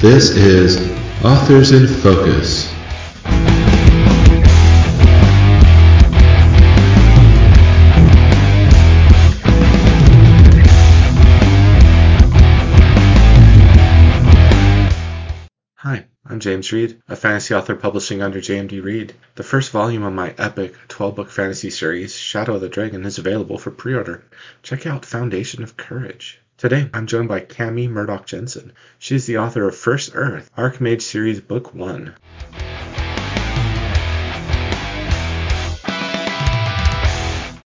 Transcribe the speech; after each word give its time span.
This 0.00 0.30
is 0.30 0.78
Authors 1.22 1.72
in 1.72 1.86
Focus. 1.86 2.72
Hi, 15.76 16.06
I'm 16.24 16.40
James 16.40 16.72
Reid, 16.72 17.02
a 17.06 17.14
fantasy 17.14 17.52
author 17.52 17.76
publishing 17.76 18.22
under 18.22 18.40
JMD 18.40 18.82
Reid. 18.82 19.12
The 19.34 19.42
first 19.42 19.70
volume 19.70 20.04
of 20.04 20.14
my 20.14 20.34
epic 20.38 20.74
12 20.88 21.14
book 21.14 21.28
fantasy 21.28 21.68
series, 21.68 22.16
Shadow 22.16 22.54
of 22.54 22.62
the 22.62 22.70
Dragon, 22.70 23.04
is 23.04 23.18
available 23.18 23.58
for 23.58 23.70
pre 23.70 23.94
order. 23.94 24.24
Check 24.62 24.86
out 24.86 25.04
Foundation 25.04 25.62
of 25.62 25.76
Courage. 25.76 26.39
Today, 26.60 26.90
I'm 26.92 27.06
joined 27.06 27.28
by 27.28 27.40
Cami 27.40 27.88
Murdock 27.88 28.26
Jensen. 28.26 28.74
She's 28.98 29.24
the 29.24 29.38
author 29.38 29.66
of 29.66 29.74
First 29.74 30.10
Earth, 30.12 30.50
Archmage 30.58 31.00
Series 31.00 31.40
Book 31.40 31.72
1. 31.72 32.14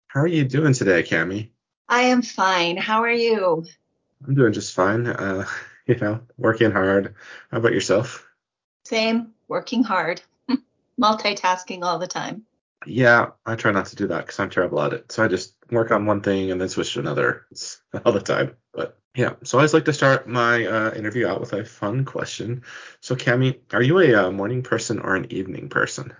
How 0.06 0.20
are 0.20 0.28
you 0.28 0.44
doing 0.44 0.72
today, 0.72 1.02
Cami? 1.02 1.48
I 1.88 2.02
am 2.02 2.22
fine. 2.22 2.76
How 2.76 3.02
are 3.02 3.10
you? 3.10 3.64
I'm 4.24 4.36
doing 4.36 4.52
just 4.52 4.72
fine. 4.72 5.08
Uh, 5.08 5.46
you 5.88 5.96
know, 5.96 6.20
working 6.38 6.70
hard. 6.70 7.16
How 7.50 7.58
about 7.58 7.72
yourself? 7.72 8.24
Same, 8.84 9.32
working 9.48 9.82
hard, 9.82 10.22
multitasking 11.00 11.82
all 11.82 11.98
the 11.98 12.06
time. 12.06 12.44
Yeah, 12.86 13.30
I 13.44 13.56
try 13.56 13.72
not 13.72 13.86
to 13.86 13.96
do 13.96 14.06
that 14.06 14.26
because 14.26 14.38
I'm 14.38 14.50
terrible 14.50 14.80
at 14.80 14.92
it. 14.92 15.10
So 15.10 15.24
I 15.24 15.28
just 15.28 15.55
work 15.70 15.90
on 15.90 16.06
one 16.06 16.20
thing 16.20 16.50
and 16.50 16.60
then 16.60 16.68
switch 16.68 16.94
to 16.94 17.00
another 17.00 17.46
it's 17.50 17.80
all 18.04 18.12
the 18.12 18.20
time. 18.20 18.56
But 18.72 18.98
yeah, 19.14 19.34
so 19.44 19.56
I 19.56 19.60
always 19.60 19.74
like 19.74 19.86
to 19.86 19.92
start 19.92 20.28
my 20.28 20.66
uh, 20.66 20.94
interview 20.94 21.26
out 21.26 21.40
with 21.40 21.52
a 21.52 21.64
fun 21.64 22.04
question. 22.04 22.62
So 23.00 23.16
Cami, 23.16 23.58
are 23.72 23.82
you 23.82 23.98
a 23.98 24.26
uh, 24.26 24.30
morning 24.30 24.62
person 24.62 24.98
or 25.00 25.16
an 25.16 25.32
evening 25.32 25.68
person? 25.68 26.12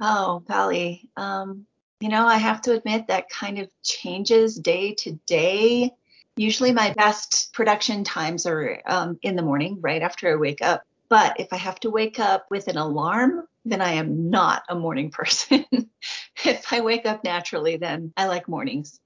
Oh, 0.00 0.42
golly. 0.48 1.10
Um, 1.16 1.66
you 2.00 2.08
know, 2.08 2.26
I 2.26 2.36
have 2.36 2.62
to 2.62 2.72
admit 2.72 3.06
that 3.06 3.30
kind 3.30 3.58
of 3.58 3.70
changes 3.82 4.56
day 4.56 4.94
to 4.94 5.12
day. 5.26 5.92
Usually 6.36 6.72
my 6.72 6.92
best 6.92 7.52
production 7.52 8.04
times 8.04 8.46
are 8.46 8.82
um, 8.86 9.18
in 9.22 9.36
the 9.36 9.42
morning, 9.42 9.78
right 9.80 10.02
after 10.02 10.32
I 10.32 10.36
wake 10.36 10.62
up. 10.62 10.82
But 11.08 11.38
if 11.38 11.52
I 11.52 11.56
have 11.56 11.78
to 11.80 11.90
wake 11.90 12.18
up 12.18 12.46
with 12.50 12.68
an 12.68 12.76
alarm, 12.76 13.46
then 13.64 13.80
I 13.80 13.94
am 13.94 14.30
not 14.30 14.62
a 14.68 14.74
morning 14.74 15.10
person. 15.10 15.64
if 16.44 16.72
I 16.72 16.80
wake 16.80 17.06
up 17.06 17.24
naturally, 17.24 17.76
then 17.76 18.12
I 18.16 18.26
like 18.26 18.48
mornings. 18.48 19.00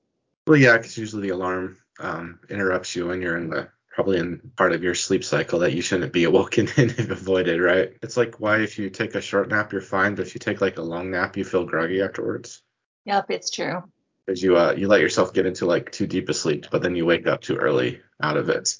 Well, 0.47 0.57
yeah, 0.57 0.77
because 0.77 0.97
usually 0.97 1.23
the 1.23 1.35
alarm 1.35 1.77
um, 2.01 2.41
interrupts 2.49 2.97
you 2.97 3.07
when 3.07 3.21
you're 3.21 3.37
in 3.37 3.51
the 3.51 3.69
probably 3.99 4.19
in 4.19 4.53
part 4.57 4.73
of 4.73 4.83
your 4.85 4.95
sleep 4.95 5.25
cycle 5.25 5.59
that 5.59 5.73
you 5.73 5.83
shouldn't 5.83 6.13
be 6.13 6.23
awoken 6.31 6.69
and 6.77 6.93
avoided, 7.11 7.61
right? 7.61 7.93
It's 8.01 8.17
like 8.17 8.39
why 8.39 8.61
if 8.61 8.79
you 8.79 8.91
take 8.91 9.15
a 9.15 9.21
short 9.21 9.49
nap 9.49 9.73
you're 9.73 9.81
fine, 9.81 10.15
but 10.15 10.27
if 10.27 10.35
you 10.35 10.39
take 10.39 10.61
like 10.61 10.79
a 10.79 10.83
long 10.83 11.11
nap 11.11 11.37
you 11.37 11.45
feel 11.45 11.65
groggy 11.65 12.01
afterwards. 12.01 12.63
Yep, 13.07 13.31
it's 13.31 13.51
true. 13.51 13.83
Because 14.25 14.41
you 14.43 14.57
uh 14.57 14.75
you 14.77 14.87
let 14.87 15.01
yourself 15.01 15.33
get 15.33 15.47
into 15.47 15.67
like 15.67 15.91
too 15.91 16.07
deep 16.07 16.29
a 16.29 16.35
sleep, 16.35 16.67
but 16.71 16.81
then 16.81 16.95
you 16.95 17.07
wake 17.07 17.27
up 17.27 17.41
too 17.41 17.57
early 17.57 18.01
out 18.23 18.37
of 18.37 18.49
it. 18.49 18.77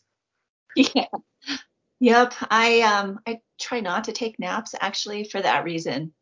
Yeah. 0.95 1.07
Yep. 1.99 2.35
I 2.49 2.83
um 2.83 3.19
I 3.27 3.41
try 3.59 3.81
not 3.81 4.05
to 4.05 4.13
take 4.13 4.39
naps 4.39 4.75
actually 4.81 5.25
for 5.25 5.41
that 5.41 5.65
reason. 5.65 6.13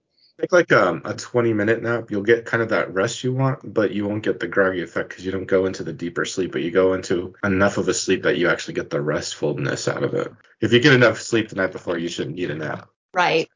Take 0.40 0.52
like 0.52 0.72
um, 0.72 1.00
a 1.06 1.14
20 1.14 1.54
minute 1.54 1.82
nap, 1.82 2.10
you'll 2.10 2.22
get 2.22 2.44
kind 2.44 2.62
of 2.62 2.68
that 2.68 2.92
rest 2.92 3.24
you 3.24 3.32
want, 3.32 3.72
but 3.72 3.92
you 3.92 4.06
won't 4.06 4.22
get 4.22 4.38
the 4.38 4.46
groggy 4.46 4.82
effect 4.82 5.08
because 5.08 5.24
you 5.24 5.32
don't 5.32 5.46
go 5.46 5.64
into 5.64 5.82
the 5.82 5.94
deeper 5.94 6.26
sleep, 6.26 6.52
but 6.52 6.60
you 6.60 6.70
go 6.70 6.92
into 6.92 7.34
enough 7.42 7.78
of 7.78 7.88
a 7.88 7.94
sleep 7.94 8.22
that 8.24 8.36
you 8.36 8.50
actually 8.50 8.74
get 8.74 8.90
the 8.90 9.00
restfulness 9.00 9.88
out 9.88 10.02
of 10.02 10.12
it. 10.12 10.30
If 10.60 10.74
you 10.74 10.80
get 10.80 10.92
enough 10.92 11.22
sleep 11.22 11.48
the 11.48 11.56
night 11.56 11.72
before, 11.72 11.96
you 11.96 12.08
shouldn't 12.08 12.36
need 12.36 12.50
a 12.50 12.54
nap. 12.54 12.90
Right. 13.14 13.48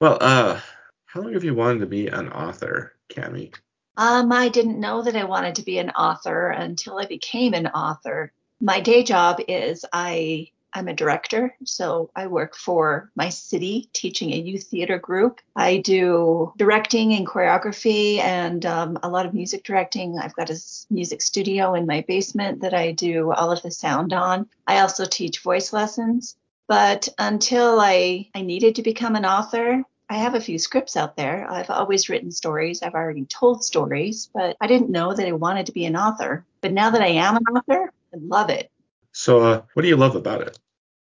Well, 0.00 0.18
uh, 0.20 0.60
how 1.06 1.20
long 1.20 1.34
have 1.34 1.44
you 1.44 1.54
wanted 1.54 1.80
to 1.80 1.86
be 1.86 2.08
an 2.08 2.30
author, 2.30 2.96
Cami? 3.10 3.54
Um, 3.96 4.32
I 4.32 4.48
didn't 4.48 4.80
know 4.80 5.02
that 5.02 5.14
I 5.14 5.24
wanted 5.24 5.54
to 5.56 5.62
be 5.62 5.78
an 5.78 5.90
author 5.90 6.48
until 6.48 6.98
I 6.98 7.06
became 7.06 7.54
an 7.54 7.68
author. 7.68 8.32
My 8.60 8.80
day 8.80 9.04
job 9.04 9.40
is 9.46 9.84
I 9.92 10.50
I'm 10.74 10.88
a 10.88 10.94
director, 10.94 11.54
so 11.64 12.10
I 12.16 12.26
work 12.26 12.56
for 12.56 13.10
my 13.14 13.28
city 13.28 13.88
teaching 13.92 14.32
a 14.32 14.36
youth 14.36 14.64
theater 14.64 14.98
group. 14.98 15.40
I 15.54 15.78
do 15.78 16.52
directing 16.56 17.12
and 17.12 17.26
choreography 17.26 18.18
and 18.18 18.66
um, 18.66 18.98
a 19.04 19.08
lot 19.08 19.24
of 19.24 19.34
music 19.34 19.62
directing. 19.62 20.18
I've 20.18 20.34
got 20.34 20.50
a 20.50 20.58
music 20.90 21.22
studio 21.22 21.74
in 21.74 21.86
my 21.86 22.04
basement 22.08 22.62
that 22.62 22.74
I 22.74 22.90
do 22.90 23.32
all 23.32 23.52
of 23.52 23.62
the 23.62 23.70
sound 23.70 24.12
on. 24.12 24.48
I 24.66 24.80
also 24.80 25.04
teach 25.04 25.42
voice 25.42 25.72
lessons. 25.72 26.36
But 26.66 27.08
until 27.18 27.78
I, 27.80 28.28
I 28.34 28.42
needed 28.42 28.74
to 28.76 28.82
become 28.82 29.14
an 29.14 29.26
author, 29.26 29.84
I 30.08 30.14
have 30.14 30.34
a 30.34 30.40
few 30.40 30.58
scripts 30.58 30.96
out 30.96 31.16
there. 31.16 31.46
I've 31.48 31.70
always 31.70 32.08
written 32.08 32.30
stories. 32.30 32.82
I've 32.82 32.94
already 32.94 33.26
told 33.26 33.64
stories, 33.64 34.28
but 34.34 34.56
I 34.60 34.66
didn't 34.66 34.90
know 34.90 35.14
that 35.14 35.26
I 35.26 35.32
wanted 35.32 35.66
to 35.66 35.72
be 35.72 35.84
an 35.84 35.96
author. 35.96 36.44
But 36.62 36.72
now 36.72 36.90
that 36.90 37.02
I 37.02 37.08
am 37.08 37.36
an 37.36 37.44
author, 37.44 37.92
I 38.12 38.16
love 38.18 38.50
it. 38.50 38.70
So, 39.12 39.40
uh, 39.40 39.62
what 39.74 39.82
do 39.82 39.88
you 39.88 39.96
love 39.96 40.16
about 40.16 40.40
it? 40.40 40.58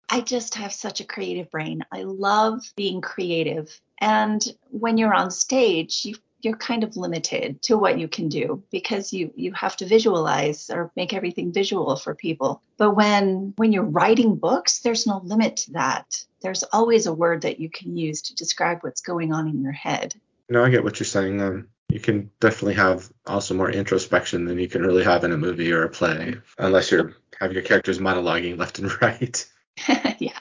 I 0.09 0.21
just 0.21 0.55
have 0.55 0.73
such 0.73 1.01
a 1.01 1.05
creative 1.05 1.51
brain. 1.51 1.85
I 1.93 2.03
love 2.03 2.61
being 2.77 3.01
creative. 3.01 3.81
And 3.99 4.45
when 4.71 4.99
you're 4.99 5.15
on 5.15 5.31
stage, 5.31 6.05
you 6.05 6.17
you're 6.43 6.57
kind 6.57 6.85
of 6.85 6.97
limited 6.97 7.61
to 7.63 7.77
what 7.77 7.99
you 7.99 8.07
can 8.07 8.29
do 8.29 8.63
because 8.71 9.13
you 9.13 9.33
you 9.35 9.53
have 9.53 9.77
to 9.79 9.87
visualize 9.87 10.71
or 10.71 10.93
make 10.95 11.13
everything 11.13 11.53
visual 11.53 11.97
for 11.97 12.15
people. 12.15 12.63
But 12.77 12.93
when 12.93 13.55
when 13.57 13.73
you're 13.73 13.83
writing 13.83 14.37
books, 14.37 14.81
there's 14.81 15.07
no 15.07 15.21
limit 15.25 15.57
to 15.59 15.73
that. 15.73 16.25
There's 16.43 16.63
always 16.63 17.07
a 17.07 17.13
word 17.13 17.43
that 17.43 17.59
you 17.59 17.69
can 17.69 17.97
use 17.97 18.23
to 18.23 18.35
describe 18.35 18.79
what's 18.83 19.01
going 19.01 19.33
on 19.33 19.49
in 19.49 19.63
your 19.63 19.73
head. 19.73 20.15
No, 20.49 20.65
I 20.65 20.71
get 20.71 20.85
what 20.85 21.01
you're 21.01 21.07
saying. 21.07 21.41
Um, 21.41 21.69
you 21.89 21.99
can 21.99 22.31
definitely 22.41 22.75
have 22.75 23.11
also 23.27 23.55
more 23.55 23.71
introspection 23.71 24.45
than 24.45 24.59
you 24.59 24.69
can 24.69 24.83
really 24.83 25.05
have 25.05 25.25
in 25.25 25.33
a 25.33 25.37
movie 25.37 25.73
or 25.73 25.85
a 25.85 25.89
play, 25.89 26.37
unless 26.59 26.91
you're 26.91 27.15
have 27.41 27.53
your 27.53 27.63
characters 27.63 27.99
monologuing 27.99 28.59
left 28.59 28.79
and 28.79 28.91
right. 29.03 29.47
yeah. 30.19 30.39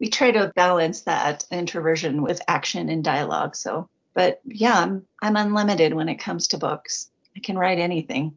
We 0.00 0.08
try 0.08 0.30
to 0.30 0.52
balance 0.54 1.02
that 1.02 1.44
introversion 1.50 2.22
with 2.22 2.40
action 2.46 2.88
and 2.88 3.02
dialogue. 3.02 3.56
So, 3.56 3.88
but 4.14 4.40
yeah, 4.44 4.78
I'm, 4.78 5.06
I'm 5.20 5.36
unlimited 5.36 5.92
when 5.94 6.08
it 6.08 6.20
comes 6.20 6.48
to 6.48 6.58
books. 6.58 7.10
I 7.36 7.40
can 7.40 7.58
write 7.58 7.78
anything. 7.78 8.36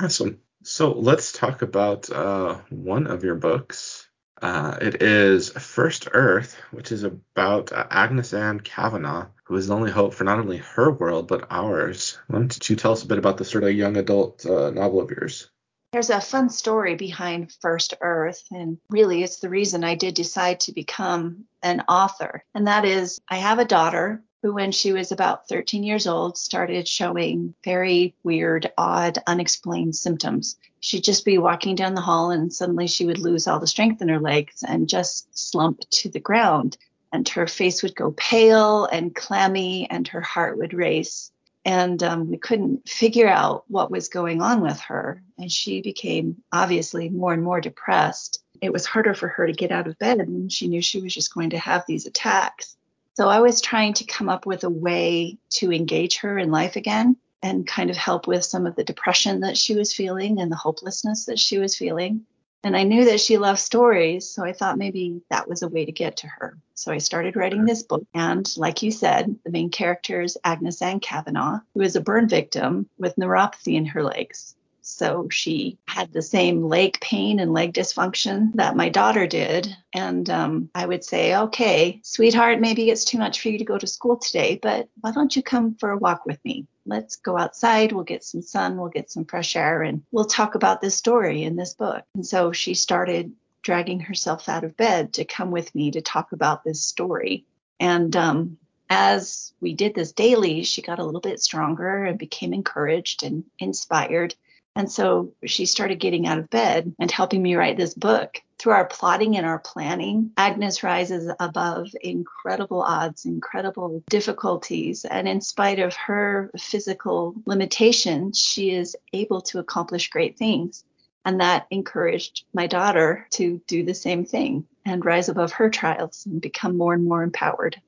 Awesome. 0.00 0.40
So 0.62 0.92
let's 0.92 1.32
talk 1.32 1.62
about 1.62 2.10
uh, 2.10 2.58
one 2.70 3.06
of 3.06 3.22
your 3.22 3.34
books. 3.34 4.08
Uh, 4.40 4.76
it 4.80 5.02
is 5.02 5.50
First 5.50 6.08
Earth, 6.12 6.60
which 6.70 6.90
is 6.90 7.02
about 7.02 7.72
uh, 7.72 7.86
Agnes 7.90 8.34
Ann 8.34 8.60
Kavanaugh, 8.60 9.28
who 9.44 9.56
is 9.56 9.68
the 9.68 9.74
only 9.74 9.90
hope 9.90 10.14
for 10.14 10.24
not 10.24 10.38
only 10.38 10.58
her 10.58 10.90
world 10.90 11.28
but 11.28 11.46
ours. 11.50 12.18
Why 12.26 12.40
don't 12.40 12.70
you 12.70 12.76
tell 12.76 12.92
us 12.92 13.02
a 13.02 13.06
bit 13.06 13.18
about 13.18 13.38
this 13.38 13.50
sort 13.50 13.64
of 13.64 13.72
young 13.72 13.96
adult 13.96 14.44
uh, 14.44 14.70
novel 14.70 15.00
of 15.00 15.10
yours? 15.10 15.50
There's 15.94 16.10
a 16.10 16.20
fun 16.20 16.50
story 16.50 16.96
behind 16.96 17.52
First 17.60 17.94
Earth, 18.00 18.42
and 18.50 18.78
really 18.90 19.22
it's 19.22 19.38
the 19.38 19.48
reason 19.48 19.84
I 19.84 19.94
did 19.94 20.14
decide 20.14 20.58
to 20.60 20.72
become 20.72 21.44
an 21.62 21.82
author. 21.88 22.42
And 22.52 22.66
that 22.66 22.84
is, 22.84 23.20
I 23.28 23.36
have 23.36 23.60
a 23.60 23.64
daughter 23.64 24.20
who, 24.42 24.52
when 24.52 24.72
she 24.72 24.92
was 24.92 25.12
about 25.12 25.46
13 25.46 25.84
years 25.84 26.08
old, 26.08 26.36
started 26.36 26.88
showing 26.88 27.54
very 27.62 28.16
weird, 28.24 28.72
odd, 28.76 29.18
unexplained 29.28 29.94
symptoms. 29.94 30.56
She'd 30.80 31.04
just 31.04 31.24
be 31.24 31.38
walking 31.38 31.76
down 31.76 31.94
the 31.94 32.00
hall, 32.00 32.32
and 32.32 32.52
suddenly 32.52 32.88
she 32.88 33.06
would 33.06 33.20
lose 33.20 33.46
all 33.46 33.60
the 33.60 33.68
strength 33.68 34.02
in 34.02 34.08
her 34.08 34.18
legs 34.18 34.64
and 34.66 34.88
just 34.88 35.28
slump 35.38 35.88
to 35.90 36.08
the 36.08 36.18
ground. 36.18 36.76
And 37.12 37.28
her 37.28 37.46
face 37.46 37.84
would 37.84 37.94
go 37.94 38.10
pale 38.10 38.86
and 38.86 39.14
clammy, 39.14 39.88
and 39.88 40.08
her 40.08 40.22
heart 40.22 40.58
would 40.58 40.74
race 40.74 41.30
and 41.64 42.02
um, 42.02 42.30
we 42.30 42.36
couldn't 42.36 42.88
figure 42.88 43.28
out 43.28 43.64
what 43.68 43.90
was 43.90 44.08
going 44.08 44.42
on 44.42 44.60
with 44.60 44.78
her. 44.80 45.22
And 45.38 45.50
she 45.50 45.80
became 45.80 46.42
obviously 46.52 47.08
more 47.08 47.32
and 47.32 47.42
more 47.42 47.60
depressed. 47.60 48.42
It 48.60 48.72
was 48.72 48.86
harder 48.86 49.14
for 49.14 49.28
her 49.28 49.46
to 49.46 49.52
get 49.52 49.72
out 49.72 49.86
of 49.86 49.98
bed, 49.98 50.20
and 50.20 50.52
she 50.52 50.68
knew 50.68 50.82
she 50.82 51.00
was 51.00 51.14
just 51.14 51.34
going 51.34 51.50
to 51.50 51.58
have 51.58 51.84
these 51.86 52.06
attacks. 52.06 52.76
So 53.14 53.28
I 53.28 53.40
was 53.40 53.60
trying 53.60 53.94
to 53.94 54.04
come 54.04 54.28
up 54.28 54.46
with 54.46 54.64
a 54.64 54.70
way 54.70 55.38
to 55.50 55.72
engage 55.72 56.18
her 56.18 56.38
in 56.38 56.50
life 56.50 56.76
again 56.76 57.16
and 57.42 57.66
kind 57.66 57.90
of 57.90 57.96
help 57.96 58.26
with 58.26 58.44
some 58.44 58.66
of 58.66 58.74
the 58.74 58.84
depression 58.84 59.40
that 59.40 59.56
she 59.56 59.74
was 59.74 59.92
feeling 59.92 60.40
and 60.40 60.50
the 60.50 60.56
hopelessness 60.56 61.26
that 61.26 61.38
she 61.38 61.58
was 61.58 61.76
feeling. 61.76 62.24
And 62.64 62.74
I 62.74 62.82
knew 62.84 63.04
that 63.04 63.20
she 63.20 63.36
loved 63.36 63.58
stories, 63.58 64.26
so 64.26 64.42
I 64.42 64.54
thought 64.54 64.78
maybe 64.78 65.20
that 65.28 65.46
was 65.46 65.62
a 65.62 65.68
way 65.68 65.84
to 65.84 65.92
get 65.92 66.16
to 66.18 66.26
her. 66.26 66.56
So 66.74 66.92
I 66.92 66.98
started 66.98 67.36
writing 67.36 67.66
this 67.66 67.82
book. 67.82 68.06
And 68.14 68.50
like 68.56 68.82
you 68.82 68.90
said, 68.90 69.36
the 69.44 69.50
main 69.50 69.68
character 69.68 70.22
is 70.22 70.38
Agnes 70.42 70.80
Ann 70.80 71.00
Kavanagh, 71.00 71.60
who 71.74 71.82
is 71.82 71.94
a 71.94 72.00
burn 72.00 72.26
victim 72.26 72.88
with 72.98 73.16
neuropathy 73.16 73.74
in 73.74 73.84
her 73.84 74.02
legs. 74.02 74.56
So 74.86 75.28
she 75.30 75.78
had 75.88 76.12
the 76.12 76.20
same 76.20 76.64
leg 76.64 77.00
pain 77.00 77.40
and 77.40 77.54
leg 77.54 77.72
dysfunction 77.72 78.52
that 78.54 78.76
my 78.76 78.90
daughter 78.90 79.26
did. 79.26 79.74
And 79.94 80.28
um, 80.28 80.70
I 80.74 80.84
would 80.84 81.02
say, 81.02 81.34
okay, 81.34 82.00
sweetheart, 82.02 82.60
maybe 82.60 82.90
it's 82.90 83.04
too 83.04 83.16
much 83.16 83.40
for 83.40 83.48
you 83.48 83.58
to 83.58 83.64
go 83.64 83.78
to 83.78 83.86
school 83.86 84.18
today, 84.18 84.58
but 84.62 84.88
why 85.00 85.12
don't 85.12 85.34
you 85.34 85.42
come 85.42 85.74
for 85.76 85.90
a 85.90 85.96
walk 85.96 86.26
with 86.26 86.38
me? 86.44 86.66
Let's 86.84 87.16
go 87.16 87.38
outside, 87.38 87.92
we'll 87.92 88.04
get 88.04 88.24
some 88.24 88.42
sun, 88.42 88.76
we'll 88.76 88.90
get 88.90 89.10
some 89.10 89.24
fresh 89.24 89.56
air, 89.56 89.82
and 89.82 90.02
we'll 90.12 90.26
talk 90.26 90.54
about 90.54 90.82
this 90.82 90.94
story 90.94 91.44
in 91.44 91.56
this 91.56 91.72
book. 91.72 92.04
And 92.14 92.26
so 92.26 92.52
she 92.52 92.74
started 92.74 93.32
dragging 93.62 94.00
herself 94.00 94.50
out 94.50 94.64
of 94.64 94.76
bed 94.76 95.14
to 95.14 95.24
come 95.24 95.50
with 95.50 95.74
me 95.74 95.92
to 95.92 96.02
talk 96.02 96.32
about 96.32 96.62
this 96.62 96.82
story. 96.82 97.46
And 97.80 98.14
um, 98.14 98.58
as 98.90 99.54
we 99.60 99.72
did 99.72 99.94
this 99.94 100.12
daily, 100.12 100.62
she 100.62 100.82
got 100.82 100.98
a 100.98 101.04
little 101.04 101.22
bit 101.22 101.40
stronger 101.40 102.04
and 102.04 102.18
became 102.18 102.52
encouraged 102.52 103.22
and 103.22 103.44
inspired. 103.58 104.34
And 104.76 104.90
so 104.90 105.32
she 105.44 105.66
started 105.66 106.00
getting 106.00 106.26
out 106.26 106.38
of 106.38 106.50
bed 106.50 106.94
and 106.98 107.10
helping 107.10 107.42
me 107.42 107.54
write 107.54 107.76
this 107.76 107.94
book. 107.94 108.40
Through 108.58 108.72
our 108.72 108.86
plotting 108.86 109.36
and 109.36 109.44
our 109.44 109.58
planning, 109.58 110.32
Agnes 110.36 110.82
rises 110.82 111.30
above 111.38 111.88
incredible 112.00 112.82
odds, 112.82 113.24
incredible 113.24 114.02
difficulties. 114.08 115.04
And 115.04 115.28
in 115.28 115.40
spite 115.40 115.78
of 115.78 115.94
her 115.94 116.50
physical 116.58 117.34
limitations, 117.46 118.38
she 118.38 118.70
is 118.70 118.96
able 119.12 119.42
to 119.42 119.58
accomplish 119.58 120.10
great 120.10 120.38
things. 120.38 120.84
And 121.24 121.40
that 121.40 121.66
encouraged 121.70 122.44
my 122.52 122.66
daughter 122.66 123.26
to 123.32 123.60
do 123.66 123.84
the 123.84 123.94
same 123.94 124.24
thing 124.24 124.66
and 124.84 125.04
rise 125.04 125.28
above 125.28 125.52
her 125.52 125.70
trials 125.70 126.26
and 126.26 126.40
become 126.40 126.76
more 126.76 126.94
and 126.94 127.04
more 127.04 127.22
empowered. 127.22 127.80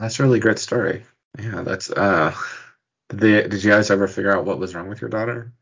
That's 0.00 0.20
a 0.20 0.22
really 0.22 0.40
great 0.40 0.58
story. 0.58 1.04
Yeah, 1.38 1.62
that's 1.62 1.90
uh 1.90 2.34
did, 3.08 3.52
you 3.52 3.70
guys 3.70 3.90
ever 3.90 4.06
figure 4.06 4.36
out 4.36 4.44
what 4.44 4.58
was 4.58 4.74
wrong 4.74 4.88
with 4.88 5.00
your 5.00 5.10
daughter? 5.10 5.52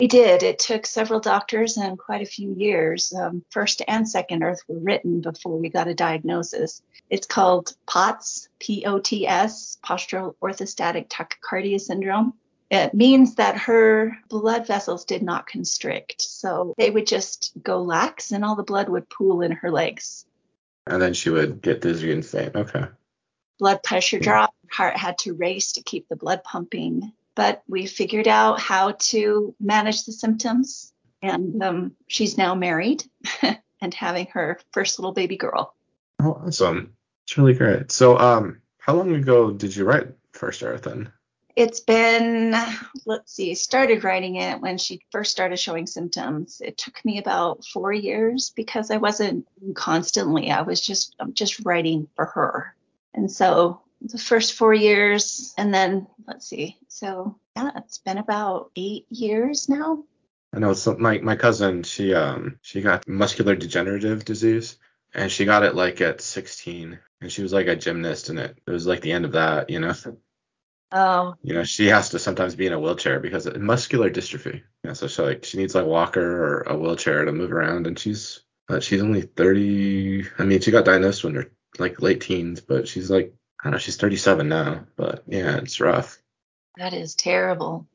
We 0.00 0.08
did. 0.08 0.42
It 0.42 0.58
took 0.58 0.84
several 0.84 1.20
doctors 1.20 1.76
and 1.76 1.96
quite 1.96 2.22
a 2.22 2.26
few 2.26 2.54
years. 2.54 3.12
Um, 3.12 3.44
first 3.50 3.82
and 3.86 4.08
second 4.08 4.42
Earth 4.42 4.60
were 4.66 4.80
written 4.80 5.20
before 5.20 5.56
we 5.56 5.68
got 5.68 5.86
a 5.86 5.94
diagnosis. 5.94 6.82
It's 7.08 7.26
called 7.26 7.76
POTS, 7.86 8.48
P 8.58 8.84
O 8.84 8.98
T 8.98 9.28
S, 9.28 9.78
postural 9.84 10.34
orthostatic 10.42 11.08
tachycardia 11.08 11.80
syndrome. 11.80 12.34
It 12.68 12.94
means 12.94 13.34
that 13.34 13.58
her 13.58 14.18
blood 14.28 14.66
vessels 14.66 15.04
did 15.04 15.22
not 15.22 15.46
constrict. 15.46 16.22
So 16.22 16.74
they 16.78 16.90
would 16.90 17.06
just 17.06 17.52
go 17.62 17.82
lax 17.82 18.32
and 18.32 18.44
all 18.44 18.56
the 18.56 18.62
blood 18.62 18.88
would 18.88 19.10
pool 19.10 19.42
in 19.42 19.52
her 19.52 19.70
legs. 19.70 20.24
And 20.86 21.00
then 21.00 21.14
she 21.14 21.30
would 21.30 21.62
get 21.62 21.82
dizzy 21.82 22.10
and 22.10 22.24
faint. 22.24 22.56
Okay. 22.56 22.86
Blood 23.58 23.82
pressure 23.84 24.18
dropped, 24.18 24.56
heart 24.70 24.96
had 24.96 25.18
to 25.18 25.34
race 25.34 25.72
to 25.72 25.82
keep 25.82 26.08
the 26.08 26.16
blood 26.16 26.42
pumping. 26.42 27.12
But 27.34 27.62
we 27.66 27.86
figured 27.86 28.28
out 28.28 28.60
how 28.60 28.92
to 28.92 29.54
manage 29.60 30.04
the 30.04 30.12
symptoms. 30.12 30.92
And 31.22 31.62
um, 31.62 31.92
she's 32.08 32.36
now 32.36 32.54
married 32.54 33.04
and 33.80 33.94
having 33.94 34.26
her 34.32 34.58
first 34.72 34.98
little 34.98 35.12
baby 35.12 35.36
girl. 35.36 35.74
Oh, 36.20 36.42
awesome. 36.46 36.94
It's 37.24 37.38
really 37.38 37.54
great. 37.54 37.90
So, 37.90 38.18
um, 38.18 38.60
how 38.78 38.94
long 38.94 39.14
ago 39.14 39.52
did 39.52 39.74
you 39.74 39.84
write 39.84 40.08
First 40.32 40.62
Earth 40.62 40.82
then? 40.82 41.12
It's 41.54 41.80
been, 41.80 42.54
let's 43.04 43.34
see, 43.34 43.54
started 43.54 44.04
writing 44.04 44.36
it 44.36 44.60
when 44.60 44.78
she 44.78 45.02
first 45.10 45.30
started 45.30 45.58
showing 45.58 45.86
symptoms. 45.86 46.62
It 46.64 46.78
took 46.78 47.04
me 47.04 47.18
about 47.18 47.64
four 47.64 47.92
years 47.92 48.52
because 48.56 48.90
I 48.90 48.96
wasn't 48.96 49.46
constantly. 49.74 50.50
I 50.50 50.62
was 50.62 50.80
just 50.80 51.14
just 51.34 51.64
writing 51.64 52.08
for 52.16 52.24
her. 52.24 52.74
And 53.12 53.30
so 53.30 53.82
the 54.04 54.18
first 54.18 54.54
four 54.54 54.74
years, 54.74 55.54
and 55.56 55.72
then 55.72 56.06
let's 56.26 56.46
see. 56.46 56.78
So 56.88 57.38
yeah, 57.56 57.70
it's 57.76 57.98
been 57.98 58.18
about 58.18 58.70
eight 58.76 59.06
years 59.10 59.68
now. 59.68 60.04
I 60.54 60.58
know 60.58 60.74
so 60.74 60.96
my 60.96 61.18
my 61.18 61.36
cousin, 61.36 61.82
she 61.82 62.14
um 62.14 62.58
she 62.62 62.82
got 62.82 63.08
muscular 63.08 63.56
degenerative 63.56 64.24
disease 64.24 64.76
and 65.14 65.30
she 65.30 65.44
got 65.44 65.62
it 65.62 65.74
like 65.74 66.00
at 66.00 66.20
16 66.20 66.98
and 67.20 67.32
she 67.32 67.42
was 67.42 67.52
like 67.52 67.66
a 67.66 67.76
gymnast 67.76 68.28
and 68.28 68.38
it, 68.38 68.58
it 68.66 68.70
was 68.70 68.86
like 68.86 69.00
the 69.00 69.12
end 69.12 69.24
of 69.24 69.32
that, 69.32 69.70
you 69.70 69.80
know. 69.80 69.94
Oh. 70.94 71.34
You 71.42 71.54
know, 71.54 71.64
she 71.64 71.86
has 71.86 72.10
to 72.10 72.18
sometimes 72.18 72.54
be 72.54 72.66
in 72.66 72.74
a 72.74 72.80
wheelchair 72.80 73.18
because 73.18 73.46
of 73.46 73.56
muscular 73.56 74.10
dystrophy. 74.10 74.62
Yeah, 74.84 74.92
so 74.92 75.08
she 75.08 75.22
like 75.22 75.44
she 75.44 75.56
needs 75.56 75.74
like 75.74 75.86
walker 75.86 76.20
or 76.20 76.60
a 76.62 76.76
wheelchair 76.76 77.24
to 77.24 77.32
move 77.32 77.50
around, 77.50 77.86
and 77.86 77.98
she's 77.98 78.40
uh, 78.68 78.78
she's 78.78 79.00
only 79.00 79.22
30. 79.22 80.26
I 80.38 80.44
mean, 80.44 80.60
she 80.60 80.70
got 80.70 80.84
diagnosed 80.84 81.24
when 81.24 81.32
they're 81.32 81.50
like 81.78 82.02
late 82.02 82.20
teens, 82.20 82.60
but 82.60 82.86
she's 82.86 83.10
like 83.10 83.34
I 83.62 83.66
don't 83.66 83.72
know, 83.72 83.78
she's 83.78 83.96
37 83.96 84.48
now. 84.48 84.84
But 84.96 85.22
yeah, 85.26 85.56
it's 85.56 85.80
rough. 85.80 86.18
That 86.76 86.92
is 86.94 87.14
terrible. 87.14 87.86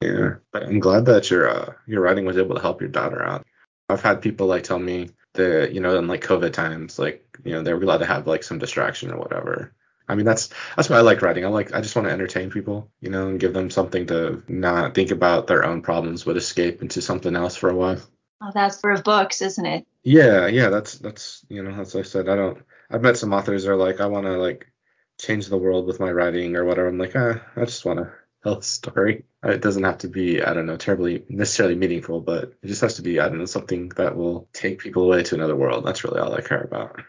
Yeah, 0.00 0.36
but 0.52 0.62
I'm 0.62 0.80
glad 0.80 1.04
that 1.06 1.30
your 1.30 1.48
uh, 1.48 1.72
your 1.86 2.00
writing 2.00 2.24
was 2.24 2.38
able 2.38 2.54
to 2.54 2.62
help 2.62 2.80
your 2.80 2.88
daughter 2.88 3.22
out. 3.22 3.46
I've 3.88 4.02
had 4.02 4.22
people 4.22 4.46
like 4.46 4.62
tell 4.62 4.78
me 4.78 5.10
that 5.34 5.72
you 5.72 5.80
know 5.80 5.98
in 5.98 6.08
like 6.08 6.22
COVID 6.22 6.52
times, 6.52 6.98
like 6.98 7.24
you 7.44 7.52
know 7.52 7.62
they 7.62 7.74
were 7.74 7.80
glad 7.80 7.98
to 7.98 8.06
have 8.06 8.26
like 8.26 8.42
some 8.42 8.58
distraction 8.58 9.10
or 9.10 9.18
whatever. 9.18 9.74
I 10.08 10.14
mean, 10.14 10.24
that's 10.24 10.48
that's 10.74 10.88
why 10.88 10.96
I 10.96 11.02
like 11.02 11.22
writing. 11.22 11.44
I 11.44 11.48
like 11.48 11.74
I 11.74 11.80
just 11.82 11.94
want 11.94 12.08
to 12.08 12.12
entertain 12.12 12.50
people, 12.50 12.90
you 13.00 13.10
know, 13.10 13.28
and 13.28 13.38
give 13.38 13.52
them 13.52 13.70
something 13.70 14.06
to 14.06 14.42
not 14.48 14.94
think 14.94 15.10
about 15.10 15.46
their 15.46 15.64
own 15.64 15.82
problems, 15.82 16.24
but 16.24 16.36
escape 16.36 16.82
into 16.82 17.02
something 17.02 17.36
else 17.36 17.56
for 17.56 17.68
a 17.68 17.76
while. 17.76 18.00
Oh, 18.42 18.50
that's 18.54 18.80
for 18.80 18.96
books, 19.02 19.42
isn't 19.42 19.66
it? 19.66 19.86
Yeah, 20.02 20.46
yeah, 20.46 20.70
that's 20.70 20.94
that's 20.98 21.44
you 21.48 21.62
know, 21.62 21.78
as 21.78 21.94
I 21.94 22.02
said, 22.02 22.28
I 22.28 22.36
don't. 22.36 22.58
I've 22.90 23.02
met 23.02 23.18
some 23.18 23.32
authors 23.34 23.64
that 23.64 23.70
are 23.70 23.76
like, 23.76 24.00
I 24.00 24.06
want 24.06 24.26
to 24.26 24.38
like 24.38 24.72
change 25.20 25.46
the 25.46 25.58
world 25.58 25.86
with 25.86 26.00
my 26.00 26.10
writing 26.10 26.56
or 26.56 26.64
whatever. 26.64 26.88
I'm 26.88 26.98
like, 26.98 27.14
ah, 27.14 27.40
I 27.56 27.64
just 27.64 27.84
want 27.84 27.98
to 27.98 28.12
tell 28.42 28.58
a 28.58 28.62
story. 28.62 29.24
It 29.42 29.60
doesn't 29.60 29.84
have 29.84 29.98
to 29.98 30.08
be, 30.08 30.42
I 30.42 30.54
don't 30.54 30.66
know, 30.66 30.76
terribly 30.76 31.24
necessarily 31.28 31.76
meaningful, 31.76 32.20
but 32.20 32.54
it 32.62 32.66
just 32.66 32.80
has 32.80 32.96
to 32.96 33.02
be, 33.02 33.20
I 33.20 33.28
don't 33.28 33.38
know, 33.38 33.46
something 33.46 33.90
that 33.90 34.16
will 34.16 34.48
take 34.52 34.78
people 34.78 35.04
away 35.04 35.22
to 35.24 35.34
another 35.34 35.56
world. 35.56 35.84
That's 35.84 36.04
really 36.04 36.20
all 36.20 36.34
I 36.34 36.40
care 36.40 36.62
about. 36.62 37.00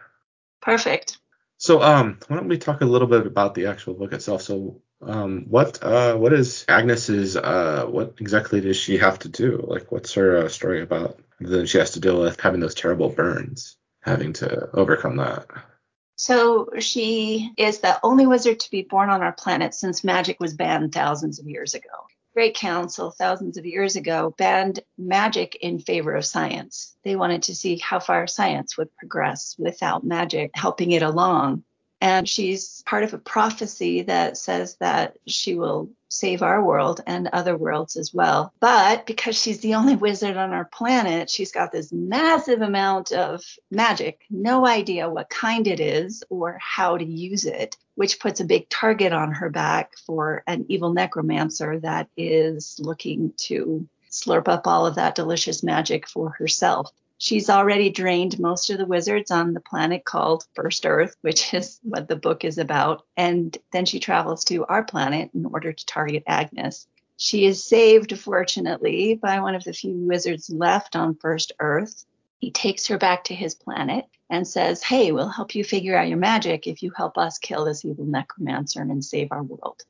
Perfect. 0.62 1.18
So, 1.58 1.82
um, 1.82 2.18
why 2.28 2.38
don't 2.38 2.48
we 2.48 2.58
talk 2.58 2.82
a 2.82 2.86
little 2.86 3.08
bit 3.08 3.28
about 3.28 3.54
the 3.54 3.68
actual 3.68 3.94
book 3.94 4.14
itself? 4.14 4.42
So, 4.42 4.82
um, 5.02 5.46
what, 5.48 5.84
uh, 5.84 6.16
what 6.16 6.34
is 6.34 6.66
Agnes's, 6.68 7.38
uh, 7.38 7.86
what 7.88 8.16
exactly 8.20 8.62
does 8.62 8.78
she 8.78 8.98
have 8.98 9.20
to 9.20 9.30
do? 9.30 9.64
Like, 9.68 9.92
what's 9.92 10.14
her 10.14 10.46
uh, 10.46 10.50
story 10.50 10.82
about? 10.82 11.20
Then 11.40 11.66
she 11.66 11.78
has 11.78 11.92
to 11.92 12.00
deal 12.00 12.22
with 12.22 12.40
having 12.40 12.60
those 12.60 12.76
terrible 12.76 13.10
burns, 13.10 13.78
having 14.02 14.34
to 14.34 14.70
overcome 14.74 15.18
that. 15.18 15.48
So 16.22 16.70
she 16.78 17.52
is 17.58 17.80
the 17.80 18.00
only 18.04 18.28
wizard 18.28 18.60
to 18.60 18.70
be 18.70 18.84
born 18.84 19.10
on 19.10 19.24
our 19.24 19.32
planet 19.32 19.74
since 19.74 20.04
magic 20.04 20.40
was 20.40 20.54
banned 20.54 20.94
thousands 20.94 21.40
of 21.40 21.48
years 21.48 21.74
ago. 21.74 21.90
Great 22.36 22.54
Council, 22.54 23.10
thousands 23.10 23.58
of 23.58 23.66
years 23.66 23.96
ago, 23.96 24.32
banned 24.38 24.82
magic 25.00 25.56
in 25.62 25.80
favor 25.80 26.14
of 26.14 26.24
science. 26.24 26.96
They 27.04 27.16
wanted 27.16 27.42
to 27.44 27.56
see 27.56 27.80
how 27.80 27.98
far 27.98 28.28
science 28.28 28.78
would 28.78 28.96
progress 28.98 29.56
without 29.58 30.04
magic 30.04 30.52
helping 30.54 30.92
it 30.92 31.02
along. 31.02 31.64
And 32.02 32.30
she's 32.30 32.84
part 32.86 33.04
of 33.04 33.16
a 33.16 33.18
prophecy 33.18 34.04
that 34.04 34.38
says 34.38 34.76
that 34.76 35.18
she 35.26 35.56
will 35.56 35.90
save 36.12 36.42
our 36.42 36.62
world 36.64 37.00
and 37.08 37.30
other 37.30 37.56
worlds 37.56 37.96
as 37.96 38.14
well. 38.14 38.54
But 38.60 39.06
because 39.06 39.36
she's 39.36 39.62
the 39.62 39.76
only 39.76 39.96
wizard 39.96 40.36
on 40.36 40.52
our 40.52 40.66
planet, 40.66 41.30
she's 41.30 41.54
got 41.54 41.72
this 41.72 41.92
massive 41.94 42.62
amount 42.62 43.14
of 43.14 43.42
magic, 43.72 44.20
no 44.30 44.68
idea 44.68 45.10
what 45.10 45.30
kind 45.30 45.68
it 45.68 45.80
is 45.80 46.22
or 46.30 46.60
how 46.62 46.98
to 46.98 47.06
use 47.06 47.46
it, 47.46 47.78
which 47.96 48.20
puts 48.20 48.42
a 48.42 48.46
big 48.46 48.68
target 48.68 49.14
on 49.14 49.32
her 49.32 49.50
back 49.50 49.98
for 50.06 50.44
an 50.48 50.66
evil 50.68 50.92
necromancer 50.94 51.80
that 51.80 52.10
is 52.18 52.76
looking 52.78 53.34
to 53.38 53.88
slurp 54.12 54.50
up 54.50 54.68
all 54.68 54.86
of 54.86 54.96
that 54.96 55.16
delicious 55.16 55.64
magic 55.64 56.08
for 56.08 56.32
herself. 56.32 56.92
She's 57.22 57.52
already 57.52 57.92
drained 57.92 58.40
most 58.40 58.72
of 58.72 58.80
the 58.80 58.88
wizards 58.88 59.30
on 59.30 59.54
the 59.54 59.60
planet 59.60 60.04
called 60.04 60.48
First 60.56 60.88
Earth, 60.88 61.16
which 61.22 61.54
is 61.54 61.80
what 61.84 62.08
the 62.08 62.16
book 62.16 62.44
is 62.44 62.58
about. 62.58 63.06
And 63.16 63.56
then 63.72 63.86
she 63.86 64.00
travels 64.00 64.44
to 64.46 64.66
our 64.66 64.84
planet 64.84 65.30
in 65.36 65.46
order 65.46 65.72
to 65.72 65.86
target 65.86 66.24
Agnes. 66.26 66.88
She 67.18 67.46
is 67.46 67.64
saved, 67.64 68.18
fortunately, 68.18 69.14
by 69.14 69.40
one 69.40 69.54
of 69.54 69.64
the 69.64 69.72
few 69.72 69.94
wizards 69.94 70.50
left 70.50 70.96
on 70.96 71.14
First 71.14 71.52
Earth. 71.60 72.06
He 72.40 72.50
takes 72.50 72.88
her 72.88 72.98
back 72.98 73.26
to 73.26 73.36
his 73.36 73.54
planet 73.54 74.06
and 74.28 74.48
says, 74.48 74.82
Hey, 74.82 75.12
we'll 75.12 75.30
help 75.30 75.54
you 75.54 75.64
figure 75.64 75.96
out 75.96 76.08
your 76.08 76.18
magic 76.18 76.66
if 76.66 76.82
you 76.82 76.90
help 76.90 77.20
us 77.20 77.38
kill 77.38 77.66
this 77.66 77.86
evil 77.86 78.06
necromancer 78.06 78.82
and 78.82 79.06
save 79.06 79.28
our 79.30 79.44
world. 79.44 79.84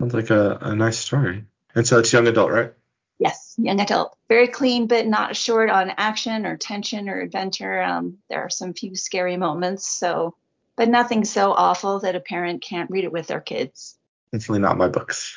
Sounds 0.00 0.14
like 0.14 0.30
a, 0.30 0.56
a 0.62 0.74
nice 0.74 0.98
story. 0.98 1.44
And 1.74 1.86
so 1.86 1.98
it's 1.98 2.10
young 2.10 2.26
adult, 2.26 2.50
right? 2.50 2.72
Yes, 3.20 3.54
young 3.58 3.80
adult. 3.80 4.16
Very 4.30 4.48
clean, 4.48 4.86
but 4.86 5.06
not 5.06 5.36
short 5.36 5.68
on 5.68 5.92
action 5.98 6.46
or 6.46 6.56
tension 6.56 7.06
or 7.06 7.20
adventure. 7.20 7.82
Um, 7.82 8.16
there 8.30 8.40
are 8.40 8.48
some 8.48 8.72
few 8.72 8.96
scary 8.96 9.36
moments, 9.36 9.86
so, 9.86 10.34
but 10.74 10.88
nothing 10.88 11.26
so 11.26 11.52
awful 11.52 12.00
that 12.00 12.16
a 12.16 12.20
parent 12.20 12.62
can't 12.62 12.90
read 12.90 13.04
it 13.04 13.12
with 13.12 13.26
their 13.26 13.42
kids. 13.42 13.98
Definitely 14.32 14.60
not 14.60 14.78
my 14.78 14.88
books. 14.88 15.36